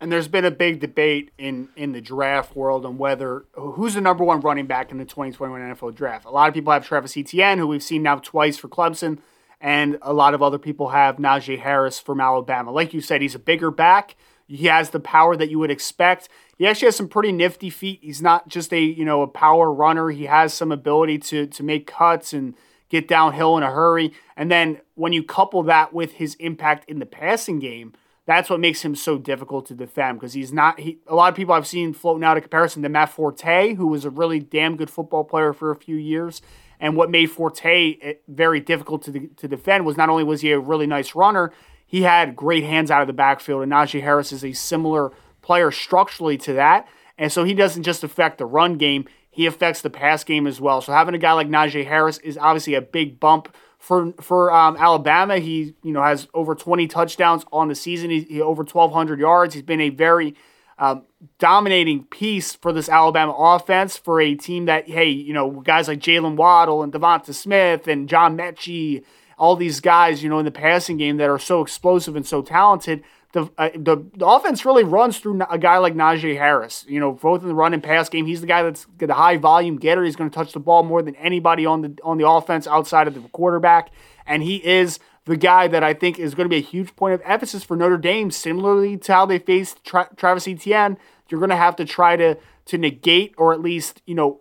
And 0.00 0.10
there's 0.10 0.28
been 0.28 0.46
a 0.46 0.50
big 0.50 0.80
debate 0.80 1.30
in 1.36 1.68
in 1.76 1.92
the 1.92 2.00
draft 2.00 2.56
world 2.56 2.86
on 2.86 2.96
whether 2.96 3.44
who's 3.52 3.94
the 3.94 4.00
number 4.00 4.24
one 4.24 4.40
running 4.40 4.66
back 4.66 4.90
in 4.90 4.98
the 4.98 5.04
2021 5.04 5.60
NFL 5.60 5.94
draft. 5.94 6.24
A 6.24 6.30
lot 6.30 6.48
of 6.48 6.54
people 6.54 6.72
have 6.72 6.86
Travis 6.86 7.16
Etienne, 7.16 7.58
who 7.58 7.66
we've 7.66 7.82
seen 7.82 8.02
now 8.02 8.16
twice 8.16 8.56
for 8.56 8.68
Clemson, 8.68 9.18
and 9.60 9.98
a 10.00 10.14
lot 10.14 10.32
of 10.32 10.42
other 10.42 10.58
people 10.58 10.88
have 10.88 11.16
Najee 11.16 11.58
Harris 11.58 12.00
from 12.00 12.20
Alabama. 12.20 12.70
Like 12.70 12.94
you 12.94 13.02
said, 13.02 13.20
he's 13.20 13.34
a 13.34 13.38
bigger 13.38 13.70
back. 13.70 14.16
He 14.46 14.66
has 14.66 14.90
the 14.90 15.00
power 15.00 15.36
that 15.36 15.50
you 15.50 15.58
would 15.58 15.70
expect. 15.70 16.28
He 16.56 16.66
actually 16.66 16.86
has 16.86 16.96
some 16.96 17.08
pretty 17.08 17.30
nifty 17.30 17.70
feet. 17.70 18.00
He's 18.02 18.22
not 18.22 18.48
just 18.48 18.72
a 18.72 18.80
you 18.80 19.04
know 19.04 19.20
a 19.20 19.28
power 19.28 19.70
runner. 19.70 20.08
He 20.08 20.24
has 20.24 20.54
some 20.54 20.72
ability 20.72 21.18
to 21.18 21.46
to 21.46 21.62
make 21.62 21.86
cuts 21.86 22.32
and 22.32 22.54
get 22.88 23.06
downhill 23.06 23.56
in 23.56 23.62
a 23.62 23.70
hurry. 23.70 24.12
And 24.36 24.50
then 24.50 24.80
when 24.94 25.12
you 25.12 25.22
couple 25.22 25.62
that 25.64 25.92
with 25.92 26.12
his 26.14 26.34
impact 26.36 26.88
in 26.88 26.98
the 26.98 27.06
passing 27.06 27.58
game 27.58 27.92
that's 28.30 28.48
what 28.48 28.60
makes 28.60 28.82
him 28.82 28.94
so 28.94 29.18
difficult 29.18 29.66
to 29.66 29.74
defend 29.74 30.18
because 30.20 30.34
he's 30.34 30.52
not. 30.52 30.78
He, 30.78 30.98
a 31.06 31.14
lot 31.14 31.30
of 31.30 31.36
people 31.36 31.54
I've 31.54 31.66
seen 31.66 31.92
floating 31.92 32.24
out 32.24 32.36
a 32.36 32.40
comparison 32.40 32.82
to 32.82 32.88
Matt 32.88 33.10
Forte, 33.10 33.74
who 33.74 33.86
was 33.86 34.04
a 34.04 34.10
really 34.10 34.38
damn 34.38 34.76
good 34.76 34.90
football 34.90 35.24
player 35.24 35.52
for 35.52 35.70
a 35.70 35.76
few 35.76 35.96
years. 35.96 36.40
And 36.78 36.96
what 36.96 37.10
made 37.10 37.30
Forte 37.30 37.98
eh, 38.00 38.14
very 38.28 38.60
difficult 38.60 39.02
to, 39.04 39.28
to 39.28 39.48
defend 39.48 39.84
was 39.84 39.96
not 39.96 40.08
only 40.08 40.24
was 40.24 40.40
he 40.40 40.52
a 40.52 40.58
really 40.58 40.86
nice 40.86 41.14
runner, 41.14 41.52
he 41.86 42.02
had 42.02 42.36
great 42.36 42.64
hands 42.64 42.90
out 42.90 43.00
of 43.00 43.06
the 43.06 43.12
backfield. 43.12 43.62
And 43.62 43.72
Najee 43.72 44.02
Harris 44.02 44.32
is 44.32 44.44
a 44.44 44.52
similar 44.52 45.12
player 45.42 45.70
structurally 45.70 46.38
to 46.38 46.52
that. 46.54 46.88
And 47.18 47.30
so 47.30 47.44
he 47.44 47.52
doesn't 47.52 47.82
just 47.82 48.04
affect 48.04 48.38
the 48.38 48.46
run 48.46 48.78
game, 48.78 49.06
he 49.30 49.46
affects 49.46 49.82
the 49.82 49.90
pass 49.90 50.24
game 50.24 50.46
as 50.46 50.60
well. 50.60 50.80
So 50.80 50.92
having 50.92 51.14
a 51.14 51.18
guy 51.18 51.32
like 51.32 51.48
Najee 51.48 51.86
Harris 51.86 52.18
is 52.18 52.38
obviously 52.38 52.74
a 52.74 52.80
big 52.80 53.20
bump 53.20 53.54
for 53.80 54.12
for 54.20 54.52
um, 54.52 54.76
Alabama, 54.76 55.38
he 55.38 55.74
you 55.82 55.92
know 55.92 56.02
has 56.02 56.28
over 56.32 56.54
20 56.54 56.86
touchdowns 56.86 57.44
on 57.52 57.66
the 57.66 57.74
season. 57.74 58.10
He, 58.10 58.20
he 58.20 58.40
over 58.40 58.62
1,200 58.62 59.18
yards. 59.18 59.54
He's 59.54 59.64
been 59.64 59.80
a 59.80 59.90
very 59.90 60.36
um, 60.80 61.02
dominating 61.38 62.04
piece 62.04 62.54
for 62.54 62.72
this 62.72 62.88
Alabama 62.88 63.32
offense 63.32 63.96
for 63.96 64.20
a 64.20 64.34
team 64.34 64.64
that, 64.64 64.88
hey, 64.88 65.08
you 65.08 65.34
know, 65.34 65.50
guys 65.50 65.88
like 65.88 65.98
Jaylen 65.98 66.36
Waddle 66.36 66.82
and 66.82 66.92
Devonta 66.92 67.34
Smith 67.34 67.86
and 67.86 68.08
John 68.08 68.36
Metchie, 68.36 69.04
all 69.36 69.56
these 69.56 69.80
guys, 69.80 70.22
you 70.22 70.30
know, 70.30 70.38
in 70.38 70.46
the 70.46 70.50
passing 70.50 70.96
game 70.96 71.18
that 71.18 71.28
are 71.28 71.38
so 71.38 71.60
explosive 71.60 72.16
and 72.16 72.26
so 72.26 72.40
talented. 72.40 73.02
The, 73.32 73.48
uh, 73.58 73.70
the, 73.76 74.04
the 74.16 74.26
offense 74.26 74.64
really 74.64 74.82
runs 74.82 75.18
through 75.18 75.40
a 75.48 75.58
guy 75.58 75.78
like 75.78 75.94
Najee 75.94 76.36
Harris. 76.36 76.84
You 76.88 76.98
know, 76.98 77.12
both 77.12 77.42
in 77.42 77.48
the 77.48 77.54
run 77.54 77.72
and 77.72 77.82
pass 77.82 78.08
game, 78.08 78.26
he's 78.26 78.40
the 78.40 78.46
guy 78.46 78.62
that's 78.62 78.86
the 78.98 79.14
high 79.14 79.36
volume 79.36 79.76
getter. 79.76 80.02
He's 80.02 80.16
going 80.16 80.30
to 80.30 80.34
touch 80.34 80.52
the 80.52 80.60
ball 80.60 80.82
more 80.82 81.00
than 81.00 81.14
anybody 81.16 81.64
on 81.64 81.82
the 81.82 81.96
on 82.02 82.18
the 82.18 82.28
offense 82.28 82.66
outside 82.66 83.06
of 83.06 83.14
the 83.14 83.20
quarterback, 83.28 83.90
and 84.26 84.42
he 84.42 84.56
is 84.56 84.98
the 85.26 85.36
guy 85.36 85.68
that 85.68 85.84
I 85.84 85.94
think 85.94 86.18
is 86.18 86.34
going 86.34 86.46
to 86.46 86.50
be 86.50 86.56
a 86.56 86.60
huge 86.60 86.96
point 86.96 87.14
of 87.14 87.22
emphasis 87.24 87.62
for 87.62 87.76
Notre 87.76 87.98
Dame. 87.98 88.32
Similarly 88.32 88.96
to 88.98 89.12
how 89.12 89.26
they 89.26 89.38
faced 89.38 89.84
Tra- 89.84 90.10
Travis 90.16 90.48
Etienne, 90.48 90.98
you're 91.28 91.40
going 91.40 91.50
to 91.50 91.56
have 91.56 91.76
to 91.76 91.84
try 91.84 92.16
to 92.16 92.36
to 92.66 92.78
negate 92.78 93.34
or 93.38 93.52
at 93.52 93.60
least 93.60 94.02
you 94.06 94.14
know 94.14 94.40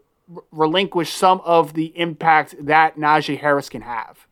relinquish 0.52 1.14
some 1.14 1.42
of 1.42 1.74
the 1.74 1.98
impact 1.98 2.56
that 2.60 2.98
Najee 2.98 3.40
Harris 3.40 3.70
can 3.70 3.82
have. 3.82 4.28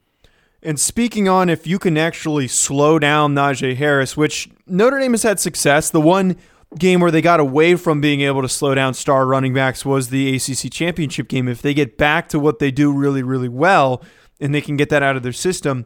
And 0.64 0.80
speaking 0.80 1.30
on 1.30 1.50
if 1.50 1.68
you 1.68 1.80
can 1.80 1.98
actually 1.98 2.48
slow 2.48 3.00
down 3.00 3.36
Najee 3.36 3.76
Harris, 3.76 4.18
which 4.18 4.50
Notre 4.66 5.00
Dame 5.00 5.14
has 5.14 5.24
had 5.24 5.40
success. 5.40 5.90
The 5.90 6.02
one 6.02 6.36
game 6.78 7.00
where 7.00 7.12
they 7.12 7.22
got 7.22 7.40
away 7.40 7.76
from 7.76 8.02
being 8.02 8.22
able 8.22 8.42
to 8.42 8.50
slow 8.50 8.76
down 8.76 8.94
star 8.94 9.26
running 9.26 9.54
backs 9.54 9.86
was 9.86 10.10
the 10.10 10.36
ACC 10.36 10.72
championship 10.72 11.28
game. 11.28 11.48
If 11.48 11.62
they 11.62 11.74
get 11.74 11.98
back 11.98 12.28
to 12.30 12.40
what 12.40 12.60
they 12.60 12.72
do 12.72 12.92
really, 12.92 13.24
really 13.24 13.48
well 13.48 14.04
and 14.40 14.54
they 14.54 14.62
can 14.62 14.76
get 14.78 14.90
that 14.90 15.04
out 15.04 15.16
of 15.16 15.24
their 15.24 15.32
system, 15.32 15.86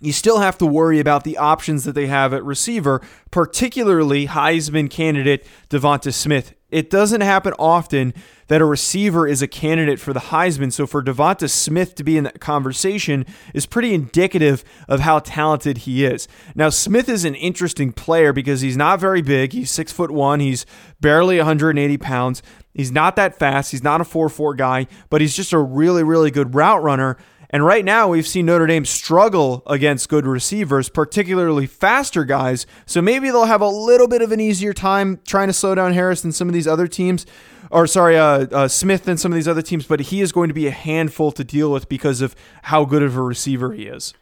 you 0.00 0.12
still 0.12 0.40
have 0.40 0.58
to 0.58 0.66
worry 0.66 0.98
about 0.98 1.24
the 1.24 1.36
options 1.36 1.84
that 1.84 1.92
they 1.94 2.06
have 2.06 2.32
at 2.32 2.44
receiver, 2.44 3.00
particularly 3.30 4.26
Heisman 4.26 4.90
candidate 4.90 5.46
Devonta 5.68 6.12
Smith. 6.12 6.54
It 6.70 6.90
doesn't 6.90 7.20
happen 7.20 7.54
often 7.58 8.14
that 8.48 8.60
a 8.60 8.64
receiver 8.64 9.26
is 9.26 9.42
a 9.42 9.48
candidate 9.48 10.00
for 10.00 10.12
the 10.12 10.20
Heisman. 10.20 10.72
So 10.72 10.86
for 10.86 11.02
Devonta 11.02 11.48
Smith 11.48 11.94
to 11.96 12.04
be 12.04 12.16
in 12.16 12.24
that 12.24 12.40
conversation 12.40 13.24
is 13.54 13.66
pretty 13.66 13.94
indicative 13.94 14.64
of 14.88 15.00
how 15.00 15.20
talented 15.20 15.78
he 15.78 16.04
is. 16.04 16.26
Now 16.54 16.68
Smith 16.68 17.08
is 17.08 17.24
an 17.24 17.36
interesting 17.36 17.92
player 17.92 18.32
because 18.32 18.60
he's 18.60 18.76
not 18.76 19.00
very 19.00 19.22
big. 19.22 19.52
He's 19.52 19.70
six 19.70 19.92
foot 19.92 20.10
one. 20.10 20.40
He's 20.40 20.66
barely 21.00 21.36
180 21.36 21.96
pounds. 21.98 22.42
He's 22.74 22.92
not 22.92 23.16
that 23.16 23.38
fast. 23.38 23.70
He's 23.72 23.82
not 23.82 24.00
a 24.00 24.04
4-4 24.04 24.56
guy, 24.56 24.86
but 25.10 25.20
he's 25.20 25.34
just 25.34 25.52
a 25.52 25.58
really, 25.58 26.02
really 26.02 26.30
good 26.30 26.54
route 26.54 26.82
runner. 26.82 27.16
And 27.52 27.64
right 27.64 27.84
now, 27.84 28.08
we've 28.08 28.26
seen 28.26 28.46
Notre 28.46 28.66
Dame 28.66 28.84
struggle 28.84 29.64
against 29.66 30.08
good 30.08 30.24
receivers, 30.24 30.88
particularly 30.88 31.66
faster 31.66 32.24
guys. 32.24 32.64
So 32.86 33.02
maybe 33.02 33.28
they'll 33.28 33.46
have 33.46 33.60
a 33.60 33.68
little 33.68 34.06
bit 34.06 34.22
of 34.22 34.30
an 34.30 34.38
easier 34.38 34.72
time 34.72 35.18
trying 35.26 35.48
to 35.48 35.52
slow 35.52 35.74
down 35.74 35.92
Harris 35.92 36.22
than 36.22 36.30
some 36.30 36.48
of 36.48 36.54
these 36.54 36.68
other 36.68 36.86
teams, 36.86 37.26
or 37.72 37.88
sorry, 37.88 38.16
uh, 38.16 38.46
uh, 38.52 38.68
Smith 38.68 39.04
than 39.04 39.16
some 39.16 39.32
of 39.32 39.36
these 39.36 39.48
other 39.48 39.62
teams. 39.62 39.84
But 39.84 40.00
he 40.00 40.20
is 40.20 40.30
going 40.30 40.48
to 40.48 40.54
be 40.54 40.68
a 40.68 40.72
handful 40.72 41.32
to 41.32 41.42
deal 41.42 41.72
with 41.72 41.88
because 41.88 42.20
of 42.20 42.36
how 42.62 42.84
good 42.84 43.02
of 43.02 43.16
a 43.16 43.22
receiver 43.22 43.72
he 43.72 43.86
is. 43.86 44.14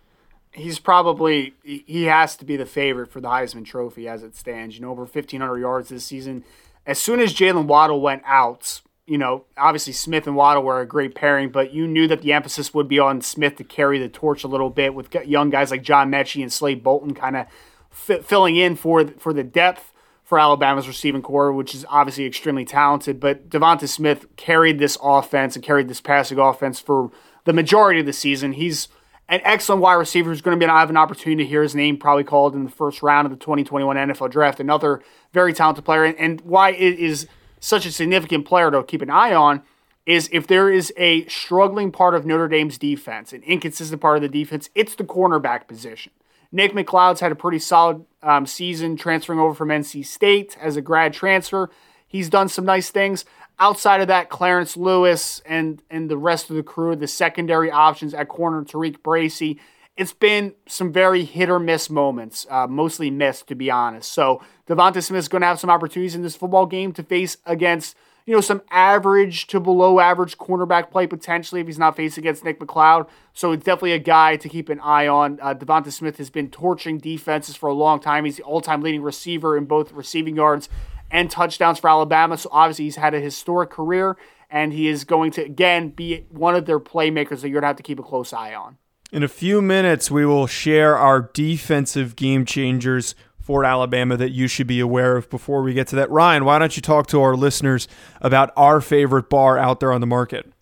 He's 0.53 0.79
probably 0.79 1.55
he 1.62 2.05
has 2.05 2.35
to 2.37 2.47
be 2.47 2.57
the 2.57 2.67
favorite 2.67 3.11
for 3.12 3.21
the 3.21 3.29
Heisman 3.29 3.67
Trophy 3.67 4.09
as 4.09 4.23
it 4.23 4.35
stands. 4.35 4.75
You 4.77 4.83
know, 4.83 4.91
over 4.91 5.03
1,500 5.03 5.59
yards 5.59 5.91
this 5.91 6.05
season. 6.05 6.45
As 6.87 6.99
soon 6.99 7.21
as 7.21 7.35
Jaylen 7.35 7.67
Waddle 7.67 8.01
went 8.01 8.23
out, 8.25 8.81
you 9.09 9.18
know, 9.18 9.44
obviously 9.57 9.92
Smith 9.92 10.27
and 10.27 10.37
Waddle 10.37 10.62
were 10.62 10.81
a 10.81 10.87
great 10.87 11.14
pairing, 11.14 11.51
but 11.51 11.73
you 11.73 11.87
knew 11.87 12.07
that 12.09 12.21
the 12.21 12.33
emphasis 12.33 12.75
would 12.75 12.88
be 12.88 12.99
on 12.99 13.23
Smith 13.23 13.57
to 13.57 13.64
carry 13.64 13.99
the 13.99 14.09
torch 14.09 14.44
a 14.44 14.49
little 14.49 14.71
bit 14.71 14.94
with 14.94 15.14
young 15.27 15.49
guys 15.49 15.71
like 15.71 15.83
John 15.83 16.11
Metchie 16.11 16.42
and 16.42 16.53
Slade 16.53 16.83
Bolden 16.83 17.14
kind 17.14 17.37
of 17.37 17.47
f- 17.90 18.25
filling 18.25 18.57
in 18.57 18.77
for 18.77 19.07
for 19.18 19.33
the 19.33 19.42
depth 19.42 19.92
for 20.25 20.38
Alabama's 20.38 20.87
receiving 20.87 21.23
corps, 21.23 21.53
which 21.53 21.75
is 21.75 21.87
obviously 21.88 22.27
extremely 22.27 22.66
talented. 22.66 23.18
But 23.18 23.49
Devonta 23.49 23.88
Smith 23.88 24.27
carried 24.37 24.79
this 24.79 24.99
offense 25.03 25.57
and 25.57 25.64
carried 25.64 25.88
this 25.88 26.03
passing 26.03 26.38
offense 26.38 26.79
for 26.79 27.11
the 27.44 27.55
majority 27.55 28.01
of 28.01 28.07
the 28.07 28.12
season. 28.12 28.53
He's 28.53 28.88
an 29.31 29.40
excellent 29.42 29.81
wide 29.81 29.94
receiver 29.94 30.29
who's 30.29 30.42
going 30.42 30.59
to 30.59 30.64
be 30.64 30.71
I 30.71 30.81
have 30.81 30.90
an 30.90 30.99
opportunity 30.99 31.44
to 31.44 31.49
hear 31.49 31.62
his 31.62 31.75
name 31.75 31.97
probably 31.97 32.25
called 32.25 32.55
in 32.55 32.64
the 32.64 32.71
first 32.71 33.03
round 33.03 33.25
of 33.25 33.31
the 33.31 33.38
2021 33.38 33.97
NFL 33.97 34.31
Draft. 34.31 34.61
Another 34.61 35.03
very 35.33 35.55
talented 35.55 35.87
player, 35.87 36.05
and, 36.05 36.18
and 36.18 36.40
why 36.42 36.73
it 36.73 36.99
is 36.99 37.27
such 37.61 37.87
a 37.87 37.92
significant 37.92 38.47
player 38.47 38.71
to 38.71 38.83
keep 38.83 39.03
an 39.03 39.11
eye 39.11 39.35
on 39.35 39.62
is 40.07 40.29
if 40.33 40.47
there 40.47 40.71
is 40.71 40.92
a 40.97 41.27
struggling 41.27 41.92
part 41.92 42.14
of 42.14 42.25
Notre 42.25 42.49
Dame's 42.49 42.79
defense, 42.79 43.33
an 43.33 43.42
inconsistent 43.42 44.01
part 44.01 44.16
of 44.16 44.23
the 44.23 44.29
defense, 44.29 44.71
it's 44.75 44.94
the 44.94 45.05
cornerback 45.05 45.68
position. 45.68 46.12
Nick 46.51 46.73
McCloud's 46.73 47.21
had 47.21 47.31
a 47.31 47.37
pretty 47.37 47.59
solid 47.59 48.07
um, 48.23 48.47
season 48.47 48.97
transferring 48.97 49.38
over 49.38 49.55
from 49.55 49.68
NC 49.68 50.07
State 50.07 50.57
as 50.61 50.77
a 50.77 50.81
grad 50.81 51.12
transfer. 51.12 51.68
He's 52.07 52.31
done 52.31 52.49
some 52.49 52.64
nice 52.64 52.88
things. 52.88 53.27
Outside 53.59 54.01
of 54.01 54.09
that, 54.09 54.31
Clarence 54.31 54.77
Lewis 54.77 55.42
and 55.44 55.83
and 55.90 56.09
the 56.09 56.16
rest 56.16 56.49
of 56.49 56.57
the 56.57 56.62
crew, 56.62 56.97
the 56.97 57.07
secondary 57.07 57.71
options 57.71 58.14
at 58.14 58.29
corner, 58.29 58.64
TaRiq 58.64 59.03
Bracy, 59.03 59.61
it's 59.99 60.13
been 60.13 60.55
some 60.67 60.93
very 60.93 61.25
hit 61.25 61.51
or 61.51 61.59
miss 61.59 61.91
moments, 61.91 62.47
uh, 62.49 62.69
mostly 62.69 63.11
missed, 63.11 63.49
to 63.49 63.57
be 63.57 63.69
honest. 63.69 64.13
So 64.13 64.41
Devonta 64.69 65.03
Smith 65.03 65.19
is 65.19 65.29
going 65.29 65.41
to 65.41 65.49
have 65.49 65.59
some 65.59 65.71
opportunities 65.71 66.15
in 66.15 66.23
this 66.23 66.37
football 66.37 66.67
game 66.67 66.93
to 66.93 67.03
face 67.03 67.37
against, 67.45 67.97
you 68.25 68.33
know, 68.33 68.41
some 68.41 68.63
average 68.71 69.49
to 69.49 69.59
below 69.59 69.99
average 69.99 70.39
cornerback 70.39 70.93
play 70.93 71.09
potentially 71.09 71.61
if 71.61 71.67
he's 71.67 71.81
not 71.81 71.97
facing 71.97 72.23
against 72.23 72.45
Nick 72.45 72.61
McCloud. 72.61 73.09
So 73.33 73.51
it's 73.51 73.65
definitely 73.65 73.93
a 73.93 73.99
guy 73.99 74.37
to 74.37 74.49
keep 74.49 74.69
an 74.69 74.79
eye 74.79 75.09
on. 75.09 75.41
Uh, 75.43 75.53
Devonta 75.53 75.91
Smith 75.91 76.17
has 76.19 76.31
been 76.31 76.49
torching 76.49 76.99
defenses 76.99 77.57
for 77.57 77.69
a 77.69 77.75
long 77.75 77.99
time. 77.99 78.25
He's 78.25 78.37
the 78.37 78.45
all-time 78.45 78.83
leading 78.83 79.03
receiver 79.03 79.57
in 79.59 79.65
both 79.65 79.91
receiving 79.91 80.37
yards 80.37 80.69
and 81.11 81.29
touchdowns 81.29 81.81
for 81.81 81.91
Alabama. 81.91 82.39
So 82.39 82.51
obviously 82.53 82.85
he's 82.85 82.97
had 82.97 83.15
a 83.15 83.21
historic 83.21 83.71
career, 83.71 84.17
and 84.49 84.73
he 84.73 84.87
is 84.87 85.03
going 85.03 85.33
to 85.33 85.43
again 85.43 85.89
be 85.89 86.25
one 86.31 86.55
of 86.55 86.67
their 86.67 86.79
playmakers 86.79 87.41
that 87.41 87.49
you're 87.49 87.61
going 87.61 87.63
to 87.63 87.67
have 87.67 87.77
to 87.77 87.83
keep 87.83 87.99
a 87.99 88.05
close 88.05 88.33
eye 88.33 88.55
on. 88.55 88.77
In 89.11 89.23
a 89.23 89.29
few 89.29 89.62
minutes, 89.62 90.11
we 90.11 90.27
will 90.27 90.47
share 90.47 90.97
our 90.99 91.23
defensive 91.33 92.14
game 92.14 92.44
changers 92.44 93.14
for 93.40 93.64
Alabama 93.64 94.18
that 94.18 94.33
you 94.33 94.47
should 94.47 94.66
be 94.66 94.81
aware 94.81 95.16
of 95.16 95.31
before 95.31 95.62
we 95.62 95.73
get 95.73 95.87
to 95.88 95.97
that. 95.97 96.11
Ryan, 96.11 96.44
why 96.44 96.59
don't 96.59 96.77
you 96.77 96.83
talk 96.83 97.07
to 97.07 97.23
our 97.23 97.35
listeners 97.35 97.88
about 98.21 98.53
our 98.55 98.83
favorite 98.83 99.31
bar 99.31 99.57
out 99.57 99.81
there 99.81 99.94
on 99.94 100.03
the 100.03 100.07
market? 100.07 100.53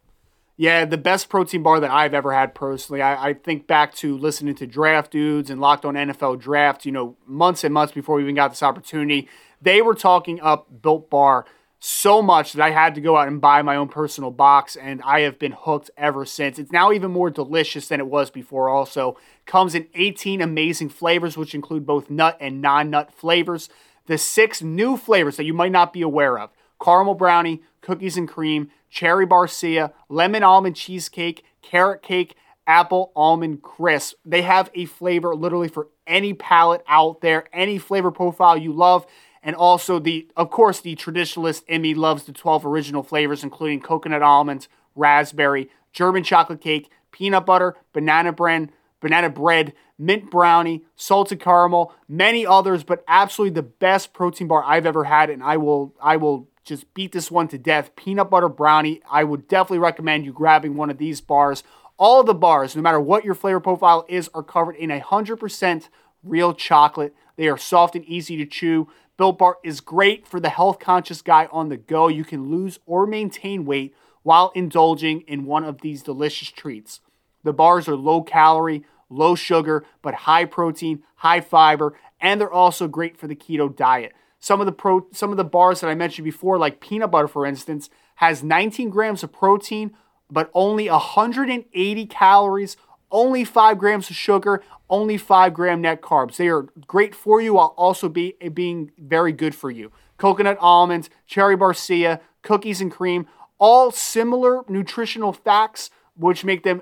Yeah, 0.56 0.84
the 0.84 0.96
best 0.96 1.28
protein 1.28 1.64
bar 1.64 1.80
that 1.80 1.90
I've 1.90 2.14
ever 2.14 2.32
had 2.32 2.54
personally. 2.54 3.02
I, 3.02 3.30
I, 3.30 3.34
think 3.34 3.66
back 3.66 3.94
to 3.96 4.16
listening 4.16 4.54
to 4.54 4.66
Draft 4.66 5.10
Dudes 5.10 5.50
and 5.50 5.60
Locked 5.60 5.84
On 5.84 5.94
NFL 5.94 6.38
Draft, 6.38 6.86
you 6.86 6.92
know, 6.92 7.16
months 7.26 7.64
and 7.64 7.74
months 7.74 7.92
before 7.92 8.14
we 8.14 8.22
even 8.22 8.36
got 8.36 8.52
this 8.52 8.62
opportunity. 8.62 9.28
They 9.60 9.82
were 9.82 9.94
talking 9.94 10.40
up 10.40 10.68
Built 10.80 11.10
Bar 11.10 11.44
so 11.78 12.22
much 12.22 12.52
that 12.52 12.64
I 12.64 12.70
had 12.70 12.94
to 12.94 13.00
go 13.00 13.16
out 13.16 13.28
and 13.28 13.40
buy 13.40 13.62
my 13.62 13.76
own 13.76 13.88
personal 13.88 14.30
box, 14.30 14.76
and 14.76 15.02
I 15.02 15.20
have 15.20 15.38
been 15.38 15.52
hooked 15.52 15.90
ever 15.96 16.24
since. 16.24 16.58
It's 16.58 16.72
now 16.72 16.92
even 16.92 17.10
more 17.10 17.30
delicious 17.30 17.88
than 17.88 18.00
it 18.00 18.06
was 18.06 18.30
before, 18.30 18.68
also. 18.68 19.16
Comes 19.44 19.74
in 19.74 19.88
18 19.94 20.40
amazing 20.40 20.88
flavors, 20.88 21.36
which 21.36 21.54
include 21.54 21.86
both 21.86 22.10
nut 22.10 22.36
and 22.40 22.60
non 22.60 22.90
nut 22.90 23.12
flavors. 23.12 23.68
The 24.06 24.18
six 24.18 24.62
new 24.62 24.96
flavors 24.96 25.36
that 25.36 25.44
you 25.44 25.54
might 25.54 25.72
not 25.72 25.92
be 25.92 26.02
aware 26.02 26.38
of 26.38 26.50
caramel 26.82 27.14
brownie, 27.14 27.62
cookies 27.80 28.16
and 28.16 28.28
cream, 28.28 28.70
cherry 28.90 29.26
barcia, 29.26 29.92
lemon 30.08 30.42
almond 30.42 30.76
cheesecake, 30.76 31.44
carrot 31.62 32.02
cake, 32.02 32.36
apple 32.66 33.12
almond 33.14 33.62
crisp. 33.62 34.16
They 34.24 34.42
have 34.42 34.70
a 34.74 34.84
flavor 34.86 35.34
literally 35.34 35.68
for 35.68 35.88
any 36.06 36.34
palate 36.34 36.82
out 36.88 37.20
there, 37.20 37.44
any 37.52 37.78
flavor 37.78 38.10
profile 38.10 38.56
you 38.56 38.72
love 38.72 39.06
and 39.46 39.54
also 39.54 40.00
the, 40.00 40.26
of 40.36 40.50
course, 40.50 40.80
the 40.80 40.96
traditionalist 40.96 41.62
Emmy 41.68 41.94
loves 41.94 42.24
the 42.24 42.32
12 42.32 42.66
original 42.66 43.04
flavors, 43.04 43.44
including 43.44 43.80
coconut 43.80 44.20
almonds, 44.20 44.68
raspberry, 44.96 45.70
German 45.92 46.24
chocolate 46.24 46.60
cake, 46.60 46.90
peanut 47.12 47.46
butter, 47.46 47.76
banana 47.92 48.32
bread, 48.32 48.72
banana 49.00 49.30
bread, 49.30 49.72
mint 49.96 50.32
brownie, 50.32 50.82
salted 50.96 51.38
caramel, 51.38 51.92
many 52.08 52.44
others, 52.44 52.82
but 52.82 53.04
absolutely 53.06 53.54
the 53.54 53.62
best 53.62 54.12
protein 54.12 54.48
bar 54.48 54.64
I've 54.64 54.84
ever 54.84 55.04
had, 55.04 55.30
and 55.30 55.44
I 55.44 55.58
will, 55.58 55.94
I 56.02 56.16
will 56.16 56.48
just 56.64 56.92
beat 56.92 57.12
this 57.12 57.30
one 57.30 57.46
to 57.48 57.56
death. 57.56 57.94
Peanut 57.94 58.28
butter 58.28 58.48
brownie. 58.48 59.00
I 59.08 59.22
would 59.22 59.46
definitely 59.46 59.78
recommend 59.78 60.24
you 60.24 60.32
grabbing 60.32 60.74
one 60.74 60.90
of 60.90 60.98
these 60.98 61.20
bars. 61.20 61.62
All 61.98 62.24
the 62.24 62.34
bars, 62.34 62.74
no 62.74 62.82
matter 62.82 63.00
what 63.00 63.24
your 63.24 63.36
flavor 63.36 63.60
profile 63.60 64.04
is, 64.08 64.28
are 64.34 64.42
covered 64.42 64.74
in 64.74 64.90
100% 64.90 65.88
real 66.24 66.52
chocolate. 66.52 67.14
They 67.36 67.48
are 67.48 67.56
soft 67.56 67.94
and 67.94 68.04
easy 68.06 68.36
to 68.38 68.46
chew. 68.46 68.88
Built 69.16 69.38
Bar 69.38 69.58
is 69.64 69.80
great 69.80 70.26
for 70.26 70.40
the 70.40 70.50
health 70.50 70.78
conscious 70.78 71.22
guy 71.22 71.48
on 71.50 71.68
the 71.68 71.76
go. 71.76 72.08
You 72.08 72.24
can 72.24 72.50
lose 72.50 72.78
or 72.86 73.06
maintain 73.06 73.64
weight 73.64 73.94
while 74.22 74.52
indulging 74.54 75.22
in 75.22 75.46
one 75.46 75.64
of 75.64 75.80
these 75.80 76.02
delicious 76.02 76.50
treats. 76.50 77.00
The 77.42 77.52
bars 77.52 77.88
are 77.88 77.96
low 77.96 78.22
calorie, 78.22 78.84
low 79.08 79.34
sugar, 79.34 79.84
but 80.02 80.14
high 80.14 80.44
protein, 80.44 81.02
high 81.16 81.40
fiber, 81.40 81.96
and 82.20 82.40
they're 82.40 82.52
also 82.52 82.88
great 82.88 83.16
for 83.16 83.26
the 83.26 83.36
keto 83.36 83.74
diet. 83.74 84.12
Some 84.38 84.60
of 84.60 84.66
the 84.66 84.72
pro 84.72 85.06
some 85.12 85.30
of 85.30 85.36
the 85.36 85.44
bars 85.44 85.80
that 85.80 85.88
I 85.88 85.94
mentioned 85.94 86.24
before 86.24 86.58
like 86.58 86.80
peanut 86.80 87.10
butter 87.10 87.28
for 87.28 87.46
instance 87.46 87.88
has 88.16 88.42
19 88.42 88.90
grams 88.90 89.22
of 89.22 89.32
protein 89.32 89.94
but 90.30 90.50
only 90.54 90.88
180 90.88 92.06
calories, 92.06 92.76
only 93.10 93.44
5 93.44 93.78
grams 93.78 94.10
of 94.10 94.16
sugar, 94.16 94.62
only 94.88 95.16
5 95.16 95.54
gram 95.54 95.80
net 95.80 96.02
carbs. 96.02 96.36
They 96.36 96.48
are 96.48 96.62
great 96.86 97.14
for 97.14 97.40
you 97.40 97.54
while 97.54 97.74
also 97.76 98.08
be, 98.08 98.34
being 98.52 98.92
very 98.98 99.32
good 99.32 99.54
for 99.54 99.70
you. 99.70 99.92
coconut 100.18 100.58
almonds, 100.60 101.10
cherry 101.26 101.56
barcia, 101.56 102.20
cookies 102.42 102.80
and 102.80 102.90
cream, 102.90 103.26
all 103.58 103.90
similar 103.90 104.62
nutritional 104.68 105.32
facts 105.32 105.90
which 106.18 106.44
make 106.44 106.62
them 106.62 106.80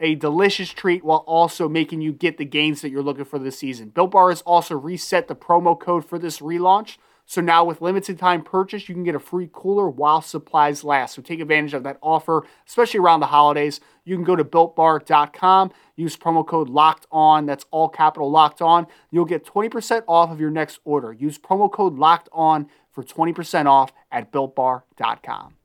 a 0.00 0.14
delicious 0.14 0.70
treat 0.70 1.04
while 1.04 1.24
also 1.26 1.68
making 1.68 2.00
you 2.00 2.12
get 2.12 2.38
the 2.38 2.44
gains 2.44 2.82
that 2.82 2.90
you're 2.90 3.02
looking 3.02 3.24
for 3.24 3.38
this 3.38 3.58
season. 3.58 3.88
Built 3.88 4.12
Bar 4.12 4.28
has 4.28 4.42
also 4.42 4.76
reset 4.76 5.26
the 5.26 5.34
promo 5.34 5.78
code 5.78 6.04
for 6.04 6.20
this 6.20 6.38
relaunch. 6.38 6.96
So 7.28 7.40
now 7.40 7.64
with 7.64 7.80
limited 7.82 8.18
time 8.18 8.42
purchase, 8.42 8.88
you 8.88 8.94
can 8.94 9.02
get 9.02 9.16
a 9.16 9.20
free 9.20 9.50
cooler 9.52 9.90
while 9.90 10.22
supplies 10.22 10.84
last. 10.84 11.14
So 11.14 11.22
take 11.22 11.40
advantage 11.40 11.74
of 11.74 11.82
that 11.82 11.98
offer, 12.00 12.46
especially 12.66 13.00
around 13.00 13.20
the 13.20 13.26
holidays. 13.26 13.80
You 14.04 14.14
can 14.14 14.24
go 14.24 14.36
to 14.36 14.44
builtbar.com, 14.44 15.72
use 15.96 16.16
promo 16.16 16.46
code 16.46 16.68
locked 16.68 17.06
on. 17.10 17.44
That's 17.46 17.66
all 17.72 17.88
capital 17.88 18.30
locked 18.30 18.62
on. 18.62 18.86
You'll 19.10 19.24
get 19.24 19.44
20% 19.44 20.04
off 20.06 20.30
of 20.30 20.40
your 20.40 20.50
next 20.50 20.78
order. 20.84 21.12
Use 21.12 21.36
promo 21.38 21.70
code 21.70 21.96
locked 21.96 22.28
on 22.32 22.68
for 22.92 23.02
20% 23.02 23.66
off 23.66 23.92
at 24.12 24.32
builtbar.com. 24.32 25.56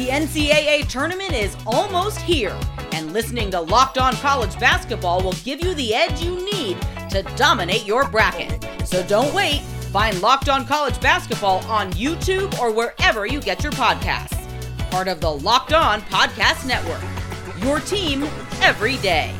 The 0.00 0.06
NCAA 0.06 0.88
tournament 0.88 1.34
is 1.34 1.54
almost 1.66 2.22
here, 2.22 2.58
and 3.00 3.14
listening 3.14 3.50
to 3.50 3.60
Locked 3.60 3.96
On 3.96 4.12
College 4.16 4.58
Basketball 4.60 5.22
will 5.22 5.32
give 5.44 5.64
you 5.64 5.74
the 5.74 5.94
edge 5.94 6.22
you 6.22 6.44
need 6.44 6.76
to 7.08 7.22
dominate 7.34 7.86
your 7.86 8.06
bracket. 8.06 8.62
So 8.84 9.02
don't 9.06 9.34
wait. 9.34 9.62
Find 9.90 10.20
Locked 10.20 10.50
On 10.50 10.66
College 10.66 11.00
Basketball 11.00 11.64
on 11.66 11.92
YouTube 11.92 12.58
or 12.58 12.70
wherever 12.70 13.26
you 13.26 13.40
get 13.40 13.62
your 13.62 13.72
podcasts. 13.72 14.36
Part 14.90 15.08
of 15.08 15.20
the 15.20 15.30
Locked 15.30 15.72
On 15.72 16.02
Podcast 16.02 16.66
Network. 16.66 17.02
Your 17.64 17.80
team 17.80 18.24
every 18.60 18.98
day. 18.98 19.34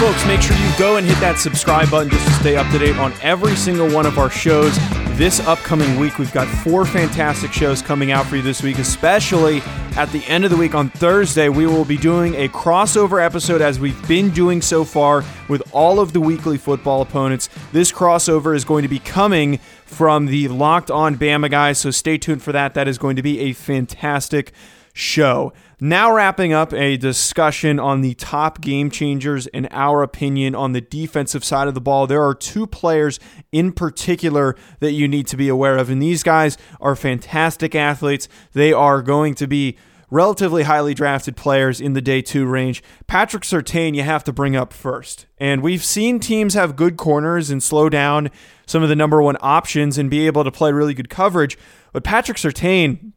Folks, 0.00 0.24
make 0.26 0.40
sure 0.40 0.56
you 0.56 0.78
go 0.78 0.96
and 0.96 1.06
hit 1.06 1.18
that 1.20 1.38
subscribe 1.38 1.90
button 1.90 2.08
just 2.08 2.24
to 2.26 2.32
stay 2.34 2.56
up 2.56 2.70
to 2.72 2.78
date 2.78 2.96
on 2.96 3.12
every 3.20 3.54
single 3.56 3.90
one 3.90 4.06
of 4.06 4.16
our 4.16 4.30
shows. 4.30 4.78
This 5.18 5.40
upcoming 5.40 5.98
week, 5.98 6.20
we've 6.20 6.32
got 6.32 6.46
four 6.62 6.86
fantastic 6.86 7.52
shows 7.52 7.82
coming 7.82 8.12
out 8.12 8.26
for 8.26 8.36
you 8.36 8.42
this 8.42 8.62
week, 8.62 8.78
especially 8.78 9.62
at 9.96 10.12
the 10.12 10.24
end 10.26 10.44
of 10.44 10.52
the 10.52 10.56
week 10.56 10.76
on 10.76 10.90
Thursday. 10.90 11.48
We 11.48 11.66
will 11.66 11.84
be 11.84 11.96
doing 11.96 12.36
a 12.36 12.46
crossover 12.46 13.20
episode 13.20 13.60
as 13.60 13.80
we've 13.80 14.06
been 14.06 14.30
doing 14.30 14.62
so 14.62 14.84
far 14.84 15.24
with 15.48 15.60
all 15.74 15.98
of 15.98 16.12
the 16.12 16.20
weekly 16.20 16.56
football 16.56 17.02
opponents. 17.02 17.48
This 17.72 17.90
crossover 17.90 18.54
is 18.54 18.64
going 18.64 18.82
to 18.82 18.88
be 18.88 19.00
coming 19.00 19.58
from 19.86 20.26
the 20.26 20.46
Locked 20.46 20.88
On 20.88 21.16
Bama 21.16 21.50
guys, 21.50 21.78
so 21.78 21.90
stay 21.90 22.16
tuned 22.16 22.44
for 22.44 22.52
that. 22.52 22.74
That 22.74 22.86
is 22.86 22.96
going 22.96 23.16
to 23.16 23.22
be 23.22 23.40
a 23.40 23.54
fantastic 23.54 24.52
show. 24.92 25.52
Now, 25.80 26.12
wrapping 26.12 26.52
up 26.52 26.74
a 26.74 26.96
discussion 26.96 27.78
on 27.78 28.00
the 28.00 28.14
top 28.14 28.60
game 28.60 28.90
changers 28.90 29.46
in 29.46 29.68
our 29.70 30.02
opinion 30.02 30.56
on 30.56 30.72
the 30.72 30.80
defensive 30.80 31.44
side 31.44 31.68
of 31.68 31.74
the 31.74 31.80
ball. 31.80 32.08
There 32.08 32.24
are 32.24 32.34
two 32.34 32.66
players 32.66 33.20
in 33.52 33.70
particular 33.70 34.56
that 34.80 34.90
you 34.90 35.06
need 35.06 35.28
to 35.28 35.36
be 35.36 35.48
aware 35.48 35.76
of, 35.76 35.88
and 35.88 36.02
these 36.02 36.24
guys 36.24 36.58
are 36.80 36.96
fantastic 36.96 37.76
athletes. 37.76 38.28
They 38.54 38.72
are 38.72 39.02
going 39.02 39.36
to 39.36 39.46
be 39.46 39.76
relatively 40.10 40.64
highly 40.64 40.94
drafted 40.94 41.36
players 41.36 41.80
in 41.80 41.92
the 41.92 42.02
day 42.02 42.22
two 42.22 42.44
range. 42.44 42.82
Patrick 43.06 43.44
Surtain, 43.44 43.94
you 43.94 44.02
have 44.02 44.24
to 44.24 44.32
bring 44.32 44.56
up 44.56 44.72
first. 44.72 45.26
And 45.38 45.62
we've 45.62 45.84
seen 45.84 46.18
teams 46.18 46.54
have 46.54 46.74
good 46.74 46.96
corners 46.96 47.50
and 47.50 47.62
slow 47.62 47.88
down 47.88 48.30
some 48.66 48.82
of 48.82 48.88
the 48.88 48.96
number 48.96 49.22
one 49.22 49.36
options 49.42 49.96
and 49.96 50.10
be 50.10 50.26
able 50.26 50.42
to 50.42 50.50
play 50.50 50.72
really 50.72 50.94
good 50.94 51.08
coverage. 51.08 51.56
But 51.92 52.02
Patrick 52.02 52.38
Surtain, 52.38 53.12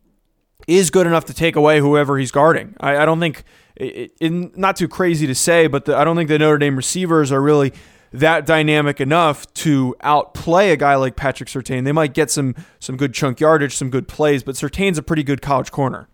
is 0.71 0.89
good 0.89 1.07
enough 1.07 1.25
to 1.25 1.34
take 1.34 1.55
away 1.55 1.79
whoever 1.79 2.17
he's 2.17 2.31
guarding. 2.31 2.75
I, 2.79 2.97
I 2.97 3.05
don't 3.05 3.19
think, 3.19 3.43
it, 3.75 4.13
it, 4.19 4.57
not 4.57 4.75
too 4.75 4.88
crazy 4.88 5.27
to 5.27 5.36
say, 5.36 5.67
but 5.67 5.86
the, 5.86 5.95
I 5.95 6.03
don't 6.03 6.15
think 6.15 6.29
the 6.29 6.39
Notre 6.39 6.57
Dame 6.57 6.75
receivers 6.75 7.31
are 7.31 7.41
really 7.41 7.73
that 8.13 8.45
dynamic 8.45 8.99
enough 8.99 9.51
to 9.53 9.95
outplay 10.01 10.71
a 10.71 10.77
guy 10.77 10.95
like 10.95 11.15
Patrick 11.15 11.49
Surtain. 11.49 11.86
They 11.86 11.91
might 11.91 12.13
get 12.13 12.29
some 12.29 12.55
some 12.79 12.97
good 12.97 13.13
chunk 13.13 13.39
yardage, 13.39 13.75
some 13.75 13.89
good 13.89 14.07
plays, 14.07 14.43
but 14.43 14.55
Surtain's 14.55 14.97
a 14.97 15.03
pretty 15.03 15.23
good 15.23 15.41
college 15.41 15.71
corner. 15.71 16.07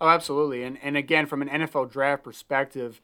Oh, 0.00 0.08
absolutely. 0.08 0.62
And 0.62 0.78
and 0.82 0.96
again, 0.96 1.26
from 1.26 1.42
an 1.42 1.48
NFL 1.48 1.90
draft 1.90 2.22
perspective, 2.22 3.00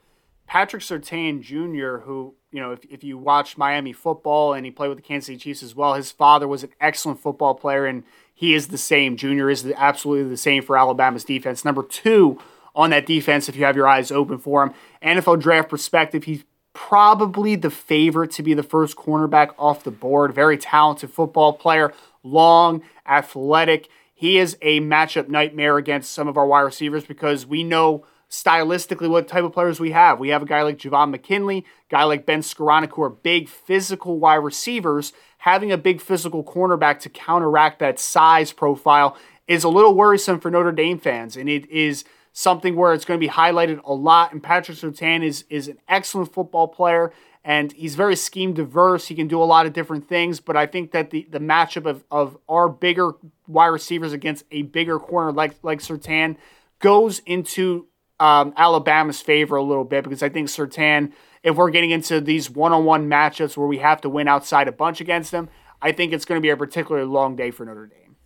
Patrick 0.46 0.82
Surtain 0.82 1.42
Jr., 1.42 2.04
who 2.04 2.34
you 2.50 2.60
know, 2.60 2.72
if, 2.72 2.84
if 2.88 3.04
you 3.04 3.18
watch 3.18 3.58
Miami 3.58 3.92
football 3.92 4.54
and 4.54 4.64
he 4.64 4.70
played 4.70 4.88
with 4.88 4.98
the 4.98 5.02
Kansas 5.02 5.26
City 5.26 5.38
Chiefs 5.38 5.62
as 5.62 5.74
well, 5.74 5.94
his 5.94 6.10
father 6.10 6.48
was 6.48 6.62
an 6.62 6.70
excellent 6.80 7.20
football 7.20 7.54
player 7.54 7.86
and 7.86 8.04
he 8.38 8.54
is 8.54 8.68
the 8.68 8.78
same. 8.78 9.16
Junior 9.16 9.50
is 9.50 9.64
the, 9.64 9.76
absolutely 9.76 10.30
the 10.30 10.36
same 10.36 10.62
for 10.62 10.78
Alabama's 10.78 11.24
defense. 11.24 11.64
Number 11.64 11.82
two 11.82 12.38
on 12.72 12.90
that 12.90 13.04
defense, 13.04 13.48
if 13.48 13.56
you 13.56 13.64
have 13.64 13.74
your 13.74 13.88
eyes 13.88 14.12
open 14.12 14.38
for 14.38 14.62
him, 14.62 14.74
NFL 15.02 15.40
draft 15.40 15.68
perspective, 15.68 16.22
he's 16.22 16.44
probably 16.72 17.56
the 17.56 17.68
favorite 17.68 18.30
to 18.30 18.44
be 18.44 18.54
the 18.54 18.62
first 18.62 18.96
cornerback 18.96 19.52
off 19.58 19.82
the 19.82 19.90
board. 19.90 20.32
Very 20.32 20.56
talented 20.56 21.10
football 21.10 21.52
player, 21.52 21.92
long, 22.22 22.84
athletic. 23.08 23.88
He 24.14 24.38
is 24.38 24.56
a 24.62 24.78
matchup 24.78 25.28
nightmare 25.28 25.76
against 25.76 26.12
some 26.12 26.28
of 26.28 26.36
our 26.36 26.46
wide 26.46 26.60
receivers 26.60 27.04
because 27.04 27.44
we 27.44 27.64
know 27.64 28.06
stylistically 28.30 29.10
what 29.10 29.26
type 29.26 29.42
of 29.42 29.52
players 29.52 29.80
we 29.80 29.90
have. 29.90 30.20
We 30.20 30.28
have 30.28 30.42
a 30.42 30.46
guy 30.46 30.62
like 30.62 30.78
Javon 30.78 31.10
McKinley, 31.10 31.66
guy 31.90 32.04
like 32.04 32.24
Ben 32.24 32.42
Skowronek, 32.42 32.92
who 32.92 33.02
are 33.02 33.10
big 33.10 33.48
physical 33.48 34.20
wide 34.20 34.36
receivers 34.36 35.12
having 35.38 35.72
a 35.72 35.78
big 35.78 36.00
physical 36.00 36.44
cornerback 36.44 37.00
to 37.00 37.08
counteract 37.08 37.78
that 37.78 37.98
size 37.98 38.52
profile 38.52 39.16
is 39.46 39.64
a 39.64 39.68
little 39.68 39.94
worrisome 39.94 40.40
for 40.40 40.50
Notre 40.50 40.72
Dame 40.72 40.98
fans. 40.98 41.36
And 41.36 41.48
it 41.48 41.68
is 41.70 42.04
something 42.32 42.76
where 42.76 42.92
it's 42.92 43.04
going 43.04 43.18
to 43.18 43.26
be 43.26 43.32
highlighted 43.32 43.80
a 43.84 43.94
lot. 43.94 44.32
And 44.32 44.42
Patrick 44.42 44.76
Surtain 44.76 45.24
is, 45.24 45.44
is 45.48 45.68
an 45.68 45.78
excellent 45.88 46.32
football 46.32 46.68
player 46.68 47.12
and 47.44 47.72
he's 47.72 47.94
very 47.94 48.16
scheme 48.16 48.52
diverse. 48.52 49.06
He 49.06 49.14
can 49.14 49.28
do 49.28 49.42
a 49.42 49.44
lot 49.44 49.64
of 49.64 49.72
different 49.72 50.08
things, 50.08 50.38
but 50.38 50.56
I 50.56 50.66
think 50.66 50.90
that 50.90 51.10
the, 51.10 51.26
the 51.30 51.38
matchup 51.38 51.86
of, 51.86 52.04
of 52.10 52.36
our 52.48 52.68
bigger 52.68 53.12
wide 53.46 53.68
receivers 53.68 54.12
against 54.12 54.44
a 54.50 54.62
bigger 54.62 54.98
corner 54.98 55.32
like 55.32 55.54
like 55.62 55.78
Surtain 55.78 56.36
goes 56.80 57.20
into 57.20 57.86
um, 58.20 58.52
Alabama's 58.56 59.20
favor 59.20 59.56
a 59.56 59.62
little 59.62 59.84
bit 59.84 60.04
because 60.04 60.22
I 60.22 60.28
think 60.28 60.48
Surtain– 60.48 61.12
if 61.42 61.56
we're 61.56 61.70
getting 61.70 61.90
into 61.90 62.20
these 62.20 62.50
one-on-one 62.50 63.08
matchups 63.08 63.56
where 63.56 63.66
we 63.66 63.78
have 63.78 64.00
to 64.02 64.08
win 64.08 64.28
outside 64.28 64.68
a 64.68 64.72
bunch 64.72 65.00
against 65.00 65.30
them, 65.30 65.48
I 65.80 65.92
think 65.92 66.12
it's 66.12 66.24
going 66.24 66.40
to 66.40 66.42
be 66.42 66.50
a 66.50 66.56
particularly 66.56 67.06
long 67.06 67.36
day 67.36 67.50
for 67.50 67.64
Notre 67.64 67.86
Dame. 67.86 68.16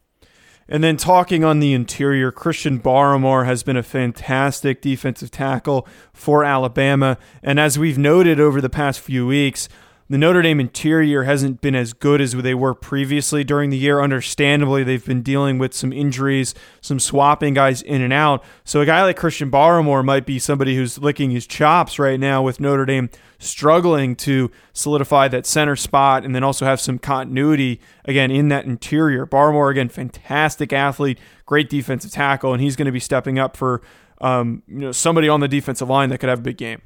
And 0.68 0.82
then 0.82 0.96
talking 0.96 1.44
on 1.44 1.58
the 1.58 1.74
interior, 1.74 2.30
Christian 2.30 2.80
Barmore 2.80 3.44
has 3.44 3.62
been 3.62 3.76
a 3.76 3.82
fantastic 3.82 4.80
defensive 4.80 5.30
tackle 5.30 5.86
for 6.12 6.44
Alabama. 6.44 7.18
And 7.42 7.60
as 7.60 7.78
we've 7.78 7.98
noted 7.98 8.40
over 8.40 8.60
the 8.60 8.70
past 8.70 9.00
few 9.00 9.26
weeks, 9.26 9.68
the 10.12 10.18
Notre 10.18 10.42
Dame 10.42 10.60
interior 10.60 11.22
hasn't 11.22 11.62
been 11.62 11.74
as 11.74 11.94
good 11.94 12.20
as 12.20 12.32
they 12.32 12.52
were 12.52 12.74
previously 12.74 13.44
during 13.44 13.70
the 13.70 13.78
year. 13.78 14.02
Understandably, 14.02 14.84
they've 14.84 15.06
been 15.06 15.22
dealing 15.22 15.56
with 15.56 15.72
some 15.72 15.90
injuries, 15.90 16.54
some 16.82 17.00
swapping 17.00 17.54
guys 17.54 17.80
in 17.80 18.02
and 18.02 18.12
out. 18.12 18.44
So 18.62 18.82
a 18.82 18.86
guy 18.86 19.02
like 19.04 19.16
Christian 19.16 19.50
Barmore 19.50 20.04
might 20.04 20.26
be 20.26 20.38
somebody 20.38 20.76
who's 20.76 20.98
licking 20.98 21.30
his 21.30 21.46
chops 21.46 21.98
right 21.98 22.20
now 22.20 22.42
with 22.42 22.60
Notre 22.60 22.84
Dame 22.84 23.08
struggling 23.38 24.14
to 24.16 24.50
solidify 24.74 25.28
that 25.28 25.46
center 25.46 25.76
spot 25.76 26.26
and 26.26 26.34
then 26.34 26.44
also 26.44 26.66
have 26.66 26.78
some 26.78 26.98
continuity 26.98 27.80
again 28.04 28.30
in 28.30 28.48
that 28.48 28.66
interior. 28.66 29.26
Barmore 29.26 29.70
again, 29.70 29.88
fantastic 29.88 30.74
athlete, 30.74 31.18
great 31.46 31.70
defensive 31.70 32.10
tackle, 32.10 32.52
and 32.52 32.60
he's 32.60 32.76
going 32.76 32.84
to 32.84 32.92
be 32.92 33.00
stepping 33.00 33.38
up 33.38 33.56
for 33.56 33.80
um, 34.20 34.62
you 34.68 34.80
know 34.80 34.92
somebody 34.92 35.30
on 35.30 35.40
the 35.40 35.48
defensive 35.48 35.88
line 35.88 36.10
that 36.10 36.18
could 36.18 36.28
have 36.28 36.40
a 36.40 36.42
big 36.42 36.58
game. 36.58 36.82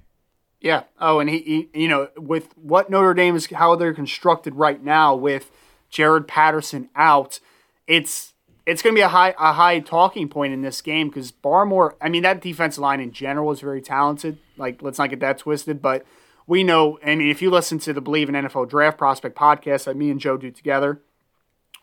Yeah. 0.66 0.82
Oh, 1.00 1.20
and 1.20 1.30
he, 1.30 1.68
he, 1.72 1.82
you 1.82 1.86
know, 1.86 2.08
with 2.16 2.48
what 2.58 2.90
Notre 2.90 3.14
Dame 3.14 3.36
is, 3.36 3.46
how 3.46 3.76
they're 3.76 3.94
constructed 3.94 4.56
right 4.56 4.82
now, 4.82 5.14
with 5.14 5.52
Jarrett 5.90 6.26
Patterson 6.26 6.88
out, 6.96 7.38
it's 7.86 8.32
it's 8.66 8.82
going 8.82 8.92
to 8.92 8.98
be 8.98 9.02
a 9.04 9.08
high 9.08 9.32
a 9.38 9.52
high 9.52 9.78
talking 9.78 10.28
point 10.28 10.52
in 10.52 10.62
this 10.62 10.82
game 10.82 11.08
because 11.08 11.30
Barmore. 11.30 11.94
I 12.00 12.08
mean, 12.08 12.24
that 12.24 12.40
defensive 12.40 12.82
line 12.82 12.98
in 12.98 13.12
general 13.12 13.52
is 13.52 13.60
very 13.60 13.80
talented. 13.80 14.38
Like, 14.56 14.82
let's 14.82 14.98
not 14.98 15.08
get 15.08 15.20
that 15.20 15.38
twisted, 15.38 15.80
but 15.80 16.04
we 16.48 16.64
know. 16.64 16.98
I 17.00 17.14
mean, 17.14 17.30
if 17.30 17.40
you 17.40 17.48
listen 17.48 17.78
to 17.78 17.92
the 17.92 18.00
Believe 18.00 18.28
in 18.28 18.34
NFL 18.34 18.68
Draft 18.68 18.98
Prospect 18.98 19.38
podcast 19.38 19.84
that 19.84 19.96
me 19.96 20.10
and 20.10 20.18
Joe 20.18 20.36
do 20.36 20.50
together, 20.50 21.00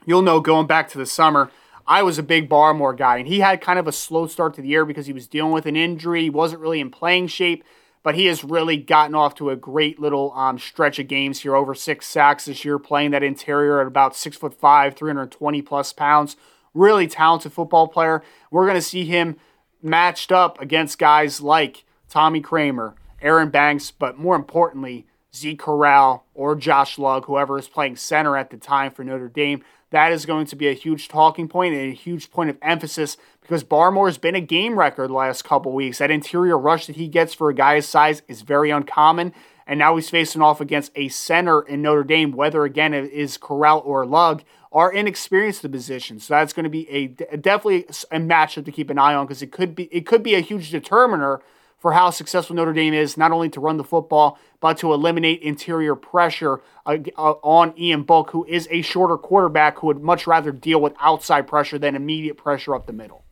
you'll 0.05 0.23
know 0.23 0.41
going 0.41 0.67
back 0.67 0.89
to 0.89 0.97
the 0.97 1.05
summer. 1.05 1.49
I 1.87 2.03
was 2.03 2.17
a 2.17 2.23
big 2.23 2.49
Barmore 2.49 2.97
guy, 2.97 3.15
and 3.15 3.29
he 3.29 3.39
had 3.39 3.61
kind 3.61 3.79
of 3.79 3.87
a 3.87 3.93
slow 3.93 4.27
start 4.27 4.55
to 4.55 4.61
the 4.61 4.67
year 4.67 4.83
because 4.83 5.05
he 5.05 5.13
was 5.13 5.27
dealing 5.27 5.53
with 5.53 5.67
an 5.67 5.77
injury. 5.77 6.23
He 6.23 6.29
wasn't 6.29 6.61
really 6.61 6.81
in 6.81 6.91
playing 6.91 7.27
shape 7.27 7.63
but 8.03 8.15
he 8.15 8.25
has 8.25 8.43
really 8.43 8.77
gotten 8.77 9.15
off 9.15 9.33
to 9.35 9.49
a 9.49 9.55
great 9.55 9.99
little 9.99 10.33
um, 10.33 10.59
stretch 10.59 10.99
of 10.99 11.07
games 11.07 11.39
here. 11.41 11.55
Over 11.55 11.73
six 11.73 12.05
sacks 12.05 12.45
this 12.45 12.63
year, 12.65 12.77
playing 12.77 13.11
that 13.11 13.23
interior 13.23 13.79
at 13.79 13.87
about 13.87 14.15
six 14.15 14.37
foot 14.37 14.53
five, 14.53 14.95
320 14.95 15.61
plus 15.61 15.93
pounds. 15.93 16.35
Really 16.73 17.07
talented 17.07 17.53
football 17.53 17.87
player. 17.87 18.21
We're 18.51 18.65
going 18.65 18.75
to 18.75 18.81
see 18.81 19.05
him 19.05 19.37
matched 19.81 20.31
up 20.31 20.59
against 20.59 20.99
guys 20.99 21.39
like 21.39 21.85
Tommy 22.09 22.41
Kraemer, 22.41 22.93
Aaron 23.21 23.49
Banks, 23.49 23.91
but 23.91 24.17
more 24.17 24.35
importantly, 24.35 25.05
Zeke 25.35 25.59
Correll 25.59 26.21
or 26.33 26.55
Josh 26.55 26.97
Lugg, 26.97 27.25
whoever 27.25 27.57
is 27.57 27.67
playing 27.67 27.95
center 27.95 28.37
at 28.37 28.49
the 28.49 28.57
time 28.57 28.91
for 28.91 29.03
Notre 29.03 29.27
Dame. 29.27 29.63
That 29.89 30.11
is 30.11 30.25
going 30.25 30.47
to 30.47 30.55
be 30.55 30.67
a 30.67 30.73
huge 30.73 31.07
talking 31.07 31.47
point 31.47 31.75
and 31.75 31.91
a 31.91 31.95
huge 31.95 32.31
point 32.31 32.49
of 32.49 32.57
emphasis 32.61 33.17
because 33.41 33.63
Barmore 33.63 34.07
has 34.07 34.17
been 34.17 34.35
a 34.35 34.41
game 34.41 34.77
record 34.77 35.09
the 35.09 35.13
last 35.13 35.43
couple 35.43 35.71
weeks. 35.71 35.99
That 35.99 36.09
interior 36.11 36.57
rush 36.57 36.87
that 36.87 36.95
he 36.95 37.07
gets 37.07 37.33
for 37.33 37.49
a 37.49 37.53
guy's 37.53 37.87
size 37.87 38.23
is 38.27 38.41
very 38.41 38.71
uncommon. 38.71 39.33
And 39.65 39.79
now 39.79 39.95
he's 39.95 40.09
facing 40.09 40.41
off 40.41 40.59
against 40.59 40.91
a 40.95 41.07
center 41.09 41.61
in 41.61 41.81
Notre 41.81 42.03
Dame, 42.03 42.31
whether 42.31 42.63
again 42.63 42.93
it 42.93 43.11
is 43.11 43.37
Correll 43.37 43.85
or 43.85 44.05
Lugg, 44.05 44.43
are 44.71 44.91
inexperienced 44.91 45.63
in 45.63 45.71
the 45.71 45.77
position. 45.77 46.19
So 46.19 46.33
that's 46.33 46.53
going 46.53 46.65
to 46.65 46.69
be 46.69 46.89
a 46.89 47.07
definitely 47.07 47.83
a 48.11 48.19
matchup 48.19 48.65
to 48.65 48.71
keep 48.71 48.89
an 48.89 48.97
eye 48.97 49.13
on 49.13 49.25
because 49.25 49.41
it 49.41 49.51
could 49.51 49.75
be 49.75 49.83
it 49.85 50.05
could 50.05 50.23
be 50.23 50.35
a 50.35 50.41
huge 50.41 50.71
determiner 50.71 51.41
for 51.83 51.91
how 51.91 52.09
successful 52.11 52.55
Notre 52.55 52.71
Dame 52.71 52.93
is, 52.93 53.17
not 53.17 53.33
only 53.33 53.49
to 53.49 53.59
run 53.59 53.75
the 53.75 53.83
football, 53.83 54.39
but 54.61 54.77
to 54.77 54.93
eliminate 54.93 55.41
interior 55.41 55.95
pressure 55.95 56.61
uh, 56.85 56.95
uh, 57.17 57.33
on 57.43 57.77
Ian 57.77 58.03
Book, 58.03 58.31
who 58.31 58.45
is 58.45 58.69
a 58.71 58.81
shorter 58.81 59.17
quarterback 59.17 59.79
who 59.79 59.87
would 59.87 60.01
much 60.01 60.25
rather 60.25 60.53
deal 60.53 60.79
with 60.79 60.93
outside 61.01 61.45
pressure 61.45 61.77
than 61.77 61.93
immediate 61.93 62.37
pressure 62.37 62.73
up 62.73 62.85
the 62.85 62.93
middle. 62.93 63.25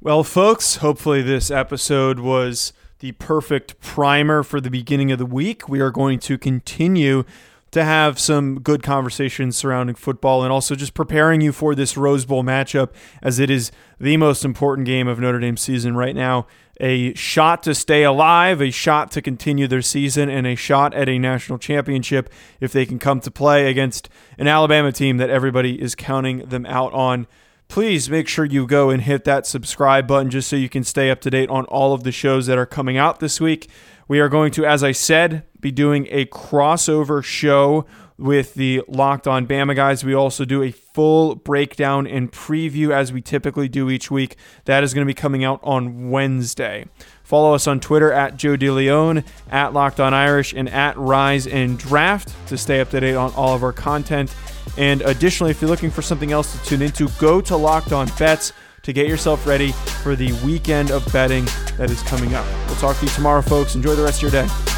Well, 0.00 0.24
folks, 0.24 0.76
hopefully 0.76 1.22
this 1.22 1.48
episode 1.48 2.18
was 2.18 2.72
the 2.98 3.12
perfect 3.12 3.78
primer 3.78 4.42
for 4.42 4.60
the 4.60 4.68
beginning 4.68 5.12
of 5.12 5.20
the 5.20 5.26
week. 5.26 5.68
We 5.68 5.78
are 5.78 5.92
going 5.92 6.18
to 6.18 6.38
continue 6.38 7.22
to 7.70 7.84
have 7.84 8.18
some 8.18 8.60
good 8.60 8.82
conversations 8.82 9.56
surrounding 9.56 9.94
football 9.94 10.42
and 10.42 10.52
also 10.52 10.74
just 10.74 10.94
preparing 10.94 11.40
you 11.40 11.52
for 11.52 11.74
this 11.74 11.96
Rose 11.96 12.24
Bowl 12.24 12.42
matchup 12.42 12.90
as 13.22 13.38
it 13.38 13.50
is 13.50 13.70
the 14.00 14.16
most 14.16 14.44
important 14.44 14.86
game 14.86 15.06
of 15.06 15.20
Notre 15.20 15.38
Dame's 15.38 15.60
season 15.60 15.94
right 15.94 16.16
now. 16.16 16.46
A 16.80 17.12
shot 17.14 17.64
to 17.64 17.74
stay 17.74 18.04
alive, 18.04 18.60
a 18.60 18.70
shot 18.70 19.10
to 19.12 19.22
continue 19.22 19.66
their 19.66 19.82
season, 19.82 20.28
and 20.28 20.46
a 20.46 20.54
shot 20.54 20.94
at 20.94 21.08
a 21.08 21.18
national 21.18 21.58
championship 21.58 22.30
if 22.60 22.72
they 22.72 22.86
can 22.86 22.98
come 22.98 23.20
to 23.20 23.30
play 23.30 23.68
against 23.68 24.08
an 24.38 24.46
Alabama 24.46 24.92
team 24.92 25.16
that 25.16 25.30
everybody 25.30 25.80
is 25.80 25.94
counting 25.94 26.38
them 26.48 26.66
out 26.66 26.92
on 26.92 27.26
please 27.68 28.08
make 28.08 28.26
sure 28.26 28.44
you 28.44 28.66
go 28.66 28.90
and 28.90 29.02
hit 29.02 29.24
that 29.24 29.46
subscribe 29.46 30.06
button 30.06 30.30
just 30.30 30.48
so 30.48 30.56
you 30.56 30.68
can 30.68 30.82
stay 30.82 31.10
up 31.10 31.20
to 31.20 31.30
date 31.30 31.50
on 31.50 31.64
all 31.66 31.92
of 31.92 32.02
the 32.02 32.12
shows 32.12 32.46
that 32.46 32.58
are 32.58 32.66
coming 32.66 32.96
out 32.96 33.20
this 33.20 33.40
week. 33.40 33.68
We 34.08 34.20
are 34.20 34.28
going 34.28 34.52
to, 34.52 34.64
as 34.64 34.82
I 34.82 34.92
said, 34.92 35.44
be 35.60 35.70
doing 35.70 36.08
a 36.10 36.24
crossover 36.26 37.22
show 37.22 37.84
with 38.18 38.54
the 38.54 38.82
Locked 38.88 39.28
On 39.28 39.46
Bama 39.46 39.76
guys. 39.76 40.04
We 40.04 40.12
also 40.12 40.44
do 40.44 40.62
a 40.62 40.72
full 40.72 41.36
breakdown 41.36 42.06
and 42.06 42.30
preview 42.30 42.90
as 42.90 43.12
we 43.12 43.22
typically 43.22 43.68
do 43.68 43.88
each 43.88 44.10
week. 44.10 44.36
That 44.64 44.82
is 44.82 44.92
going 44.92 45.06
to 45.06 45.10
be 45.10 45.14
coming 45.14 45.44
out 45.44 45.60
on 45.62 46.10
Wednesday. 46.10 46.86
Follow 47.22 47.54
us 47.54 47.66
on 47.66 47.78
Twitter 47.78 48.12
at 48.12 48.36
Joe 48.36 48.56
DeLeone, 48.56 49.24
at 49.50 49.72
Locked 49.72 50.00
On 50.00 50.12
Irish, 50.12 50.52
and 50.52 50.68
at 50.68 50.96
Rise 50.96 51.46
and 51.46 51.78
Draft 51.78 52.34
to 52.48 52.58
stay 52.58 52.80
up 52.80 52.90
to 52.90 53.00
date 53.00 53.14
on 53.14 53.32
all 53.34 53.54
of 53.54 53.62
our 53.62 53.72
content. 53.72 54.34
And 54.76 55.02
additionally, 55.02 55.50
if 55.50 55.60
you're 55.60 55.70
looking 55.70 55.90
for 55.90 56.02
something 56.02 56.32
else 56.32 56.58
to 56.58 56.64
tune 56.64 56.82
into, 56.82 57.08
go 57.20 57.40
to 57.42 57.56
Locked 57.56 57.92
On 57.92 58.08
Bets 58.18 58.52
to 58.82 58.92
get 58.92 59.06
yourself 59.06 59.46
ready 59.46 59.72
for 60.02 60.16
the 60.16 60.32
weekend 60.44 60.90
of 60.90 61.10
betting 61.12 61.44
that 61.76 61.90
is 61.90 62.02
coming 62.02 62.34
up. 62.34 62.46
We'll 62.66 62.76
talk 62.76 62.96
to 62.98 63.04
you 63.04 63.10
tomorrow, 63.10 63.42
folks. 63.42 63.74
Enjoy 63.74 63.94
the 63.94 64.02
rest 64.02 64.22
of 64.22 64.32
your 64.32 64.46
day. 64.46 64.77